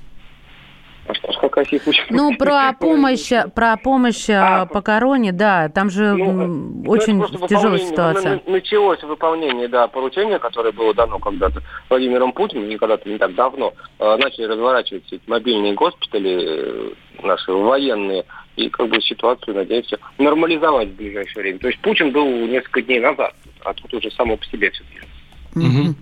Ну, 2.10 2.36
про 2.40 2.74
помощь, 2.74 3.32
про 3.54 3.78
помощь 3.78 4.30
а, 4.30 4.66
по 4.66 4.82
короне, 4.82 5.32
да, 5.32 5.70
там 5.70 5.90
же 5.90 6.14
ну, 6.14 6.84
очень 6.88 7.18
ну, 7.18 7.48
тяжелая 7.48 7.80
ситуация. 7.80 8.42
Началось 8.46 9.02
выполнение, 9.04 9.68
да, 9.68 9.88
поручения, 9.88 10.40
которое 10.40 10.72
было 10.72 10.94
дано 10.94 11.20
когда-то 11.20 11.62
Владимиром 11.90 12.34
Путиным, 12.34 12.70
не 12.70 12.78
когда-то 12.78 13.10
не 13.10 13.18
так 13.18 13.36
давно, 13.36 13.74
а, 14.00 14.18
начали 14.18 14.46
разворачивать 14.46 15.12
эти 15.12 15.22
мобильные 15.28 15.74
госпитали 15.74 16.40
э, 16.42 16.90
наши 17.24 17.52
военные, 17.52 18.26
и 18.56 18.70
как 18.70 18.90
бы 18.90 19.02
ситуацию, 19.02 19.56
надеемся, 19.56 19.98
нормализовать 20.18 20.90
в 20.90 20.96
ближайшее 20.96 21.44
время. 21.44 21.60
То 21.60 21.68
есть 21.68 21.80
Путин 21.82 22.12
был 22.12 22.26
несколько 22.48 22.82
дней 22.82 23.00
назад, 23.00 23.34
а 23.64 23.74
тут 23.74 23.94
уже 23.94 24.12
само 24.12 24.38
по 24.38 24.46
себе 24.46 24.70
все 24.72 24.84
движется. 24.84 25.11
Угу. 25.56 25.96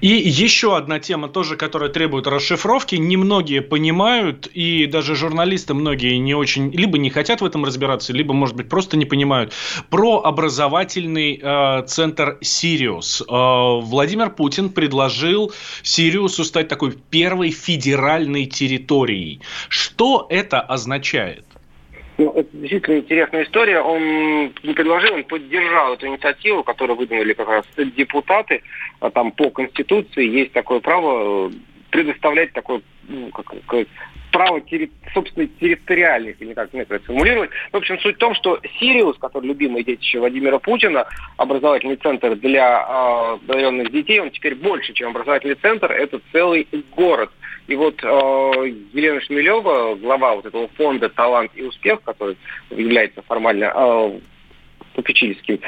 И 0.00 0.08
еще 0.08 0.76
одна 0.76 0.98
тема 1.00 1.28
тоже, 1.28 1.56
которая 1.56 1.88
требует 1.88 2.26
расшифровки. 2.26 2.96
Немногие 2.96 3.62
понимают, 3.62 4.46
и 4.46 4.86
даже 4.86 5.16
журналисты 5.16 5.74
многие 5.74 6.16
не 6.18 6.34
очень, 6.34 6.70
либо 6.70 6.98
не 6.98 7.10
хотят 7.10 7.40
в 7.40 7.44
этом 7.44 7.64
разбираться, 7.64 8.12
либо, 8.12 8.34
может 8.34 8.56
быть, 8.56 8.68
просто 8.68 8.96
не 8.96 9.04
понимают. 9.04 9.52
Про 9.90 10.20
образовательный 10.22 11.40
э, 11.42 11.86
центр 11.86 12.38
«Сириус». 12.40 13.22
Э, 13.22 13.24
Владимир 13.28 14.30
Путин 14.30 14.68
предложил 14.68 15.52
«Сириусу» 15.82 16.44
стать 16.44 16.68
такой 16.68 16.92
первой 16.92 17.50
федеральной 17.50 18.46
территорией. 18.46 19.40
Что 19.68 20.26
это 20.30 20.60
означает? 20.60 21.44
Ну, 22.18 22.32
это 22.32 22.48
действительно 22.52 22.98
интересная 22.98 23.44
история. 23.44 23.80
Он 23.80 24.52
не 24.64 24.74
предложил, 24.74 25.14
он 25.14 25.22
поддержал 25.22 25.94
эту 25.94 26.08
инициативу, 26.08 26.64
которую 26.64 26.96
выдвинули 26.96 27.32
как 27.32 27.48
раз 27.48 27.64
депутаты. 27.76 28.62
А 28.98 29.10
там 29.10 29.30
по 29.30 29.50
Конституции 29.50 30.26
есть 30.26 30.52
такое 30.52 30.80
право 30.80 31.52
предоставлять 31.90 32.52
такой 32.52 32.82
ну, 33.06 33.28
как, 33.30 33.46
как, 33.66 33.86
право 34.30 34.60
терри, 34.60 34.90
собственной 35.12 35.48
территориальности, 35.60 36.44
не 36.44 36.54
как 36.54 36.74
это 36.74 36.98
формулировать. 37.00 37.50
В 37.72 37.76
общем, 37.76 37.98
суть 38.00 38.16
в 38.16 38.18
том, 38.18 38.34
что 38.34 38.60
Сириус, 38.78 39.16
который 39.18 39.46
любимый 39.46 39.84
детище 39.84 40.18
Владимира 40.20 40.58
Путина, 40.58 41.06
образовательный 41.36 41.96
центр 41.96 42.36
для 42.36 43.38
э, 43.48 43.88
детей, 43.90 44.20
он 44.20 44.30
теперь 44.30 44.54
больше, 44.54 44.92
чем 44.92 45.10
образовательный 45.10 45.56
центр, 45.56 45.90
это 45.90 46.20
целый 46.32 46.66
город. 46.94 47.30
И 47.66 47.76
вот 47.76 48.02
э, 48.02 48.06
Елена 48.92 49.20
Шмелева, 49.20 49.96
глава 49.96 50.36
вот 50.36 50.46
этого 50.46 50.68
фонда 50.68 51.08
«Талант 51.08 51.50
и 51.54 51.62
успех», 51.62 52.02
который 52.02 52.36
является 52.70 53.22
формально 53.22 53.72
э, 53.74 54.18
попечительским 54.94 55.60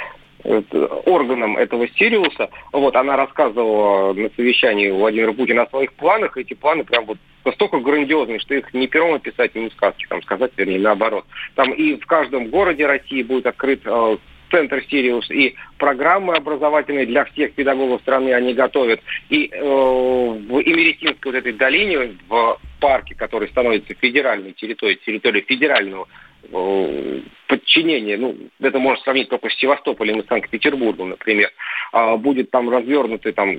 органом 0.45 1.57
этого 1.57 1.89
Сириуса. 1.89 2.51
Вот, 2.73 2.97
она 2.97 3.17
рассказывала 3.17 4.13
на 4.13 4.31
совещании 4.31 4.91
Владимира 4.91 5.33
Путина 5.33 5.63
о 5.63 5.71
своих 5.71 5.93
планах. 5.95 6.37
Эти 6.37 6.55
планы 6.55 6.85
прям 6.85 7.07
вот 7.07 7.19
настолько 7.45 7.79
грандиозные, 7.79 8.39
что 8.39 8.55
их 8.55 8.73
не 8.75 8.87
пером 8.87 9.15
описать 9.15 9.53
и 9.55 9.61
не 9.61 9.71
сказки, 9.71 10.07
там 10.09 10.23
сказать, 10.23 10.53
вернее, 10.57 10.79
наоборот. 10.79 11.25
Там 11.55 11.73
и 11.73 11.97
в 11.97 12.07
каждом 12.07 12.49
городе 12.49 12.87
России 12.87 13.23
будет 13.23 13.47
открыт 13.47 13.81
э, 13.85 14.17
центр 14.51 14.83
Сириус, 14.89 15.31
и 15.31 15.55
программы 15.79 16.35
образовательные 16.35 17.07
для 17.07 17.25
всех 17.27 17.55
педагогов 17.55 18.01
страны 18.03 18.33
они 18.35 18.55
готовят. 18.55 19.01
И 19.29 19.51
э, 19.51 19.61
в 19.61 20.61
Имеретинской 20.61 21.33
вот 21.33 21.39
этой 21.39 21.53
долине, 21.53 22.17
в 22.29 22.59
парке, 22.81 23.15
который 23.15 23.49
становится 23.49 23.95
федеральной 23.95 24.53
территорией, 24.53 24.99
территорией 25.05 25.45
федерального 25.45 26.09
подчинение, 27.47 28.17
ну, 28.17 28.37
это 28.61 28.79
можно 28.79 29.03
сравнить 29.03 29.29
только 29.29 29.49
с 29.49 29.57
Севастополем 29.57 30.21
и 30.21 30.27
Санкт-Петербургом, 30.27 31.11
например, 31.11 31.51
а 31.93 32.17
будет 32.17 32.51
там 32.51 32.71
развернуты 32.71 33.33
там 33.33 33.57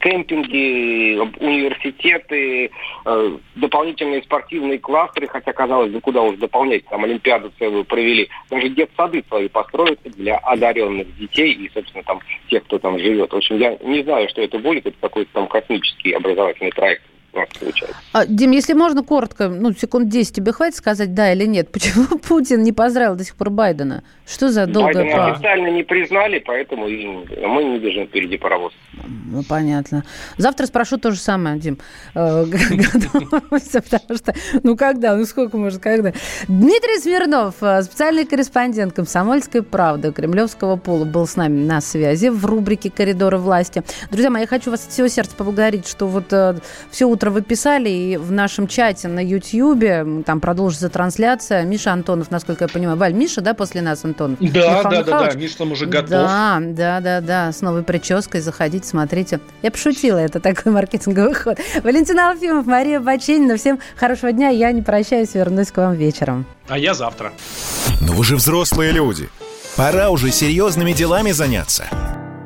кемпинги, 0.00 1.18
университеты, 1.40 2.70
э, 3.04 3.36
дополнительные 3.56 4.22
спортивные 4.22 4.78
кластеры, 4.78 5.26
хотя, 5.26 5.52
казалось 5.52 5.90
бы, 5.90 6.00
куда 6.00 6.22
уж 6.22 6.36
дополнять, 6.36 6.84
там 6.86 7.04
Олимпиаду 7.04 7.52
целую 7.58 7.84
провели, 7.84 8.28
даже 8.50 8.68
детсады 8.68 9.24
свои 9.28 9.48
построят 9.48 10.00
для 10.04 10.36
одаренных 10.38 11.16
детей 11.16 11.52
и, 11.52 11.70
собственно, 11.74 12.04
там 12.04 12.20
тех, 12.48 12.64
кто 12.64 12.78
там 12.78 12.98
живет. 12.98 13.32
В 13.32 13.36
общем, 13.36 13.58
я 13.58 13.76
не 13.82 14.02
знаю, 14.02 14.28
что 14.28 14.40
это 14.42 14.58
будет, 14.58 14.86
это 14.86 14.96
какой-то 15.00 15.30
там 15.32 15.48
космический 15.48 16.12
образовательный 16.12 16.72
проект 16.72 17.02
получается. 17.32 17.96
А, 18.12 18.26
Дим, 18.26 18.50
если 18.52 18.72
можно 18.72 19.02
коротко, 19.02 19.48
ну, 19.48 19.72
секунд 19.72 20.08
10 20.08 20.34
тебе 20.34 20.52
хватит 20.52 20.76
сказать 20.76 21.14
да 21.14 21.32
или 21.32 21.44
нет? 21.44 21.70
Почему 21.72 22.18
Путин 22.18 22.62
не 22.62 22.72
поздравил 22.72 23.16
до 23.16 23.24
сих 23.24 23.36
пор 23.36 23.50
Байдена? 23.50 24.02
Что 24.28 24.50
за 24.50 24.66
долгая 24.66 24.94
Байдена 24.94 25.16
пауза? 25.16 25.32
официально 25.32 25.68
не 25.68 25.82
признали, 25.82 26.38
поэтому 26.38 26.86
и 26.86 27.06
мы 27.06 27.64
не 27.64 27.78
бежим 27.78 28.06
впереди 28.06 28.36
паровоз. 28.36 28.74
Ну, 29.30 29.42
понятно. 29.42 30.04
Завтра 30.36 30.66
спрошу 30.66 30.98
то 30.98 31.12
же 31.12 31.18
самое, 31.18 31.58
Дим. 31.58 31.78
Э, 32.14 32.44
готовься, 32.44 33.80
потому 33.80 34.18
что, 34.18 34.34
ну, 34.62 34.76
когда, 34.76 35.16
ну, 35.16 35.24
сколько 35.24 35.56
может, 35.56 35.80
когда? 35.80 36.12
Дмитрий 36.46 37.00
Смирнов, 37.00 37.54
э, 37.62 37.82
специальный 37.82 38.26
корреспондент 38.26 38.92
«Комсомольской 38.92 39.62
правды» 39.62 40.12
Кремлевского 40.12 40.76
пола, 40.76 41.04
был 41.04 41.26
с 41.26 41.36
нами 41.36 41.64
на 41.64 41.80
связи 41.80 42.28
в 42.28 42.44
рубрике 42.44 42.90
«Коридоры 42.90 43.38
власти». 43.38 43.82
Друзья 44.10 44.28
мои, 44.28 44.42
я 44.42 44.46
хочу 44.46 44.70
вас 44.70 44.84
от 44.84 44.92
всего 44.92 45.08
сердца 45.08 45.34
поблагодарить, 45.36 45.88
что 45.88 46.06
вот 46.06 46.32
э, 46.32 46.56
все 46.90 47.06
утро 47.06 47.30
вы 47.30 47.40
писали, 47.40 47.88
и 47.88 48.16
в 48.18 48.30
нашем 48.30 48.66
чате 48.66 49.08
на 49.08 49.24
YouTube, 49.24 50.24
там 50.26 50.40
продолжится 50.40 50.90
трансляция, 50.90 51.64
Миша 51.64 51.92
Антонов, 51.92 52.30
насколько 52.30 52.64
я 52.64 52.68
понимаю. 52.68 52.98
Валь, 52.98 53.14
Миша, 53.14 53.40
да, 53.40 53.54
после 53.54 53.80
нас, 53.80 54.04
Антонов? 54.18 54.38
Да, 54.40 54.82
да, 54.82 55.02
да, 55.02 55.28
да, 55.28 55.34
Миша 55.34 55.58
там 55.58 55.72
уже 55.72 55.86
готов. 55.86 56.10
Да, 56.10 56.58
да, 56.60 57.00
да, 57.00 57.20
да, 57.20 57.52
с 57.52 57.60
новой 57.60 57.82
прической, 57.82 58.40
заходите, 58.40 58.86
смотрите. 58.86 59.40
Я 59.62 59.70
пошутила, 59.70 60.18
это 60.18 60.40
такой 60.40 60.72
маркетинговый 60.72 61.34
ход. 61.34 61.58
Валентина 61.82 62.30
Алфимов, 62.30 62.66
Мария 62.66 63.00
Баченина, 63.00 63.56
всем 63.56 63.78
хорошего 63.96 64.32
дня, 64.32 64.48
я 64.48 64.72
не 64.72 64.82
прощаюсь, 64.82 65.34
вернусь 65.34 65.70
к 65.70 65.76
вам 65.76 65.94
вечером. 65.94 66.46
А 66.68 66.78
я 66.78 66.94
завтра. 66.94 67.32
Но 68.00 68.12
вы 68.12 68.24
же 68.24 68.36
взрослые 68.36 68.92
люди, 68.92 69.28
пора 69.76 70.10
уже 70.10 70.30
серьезными 70.30 70.92
делами 70.92 71.30
заняться– 71.32 71.84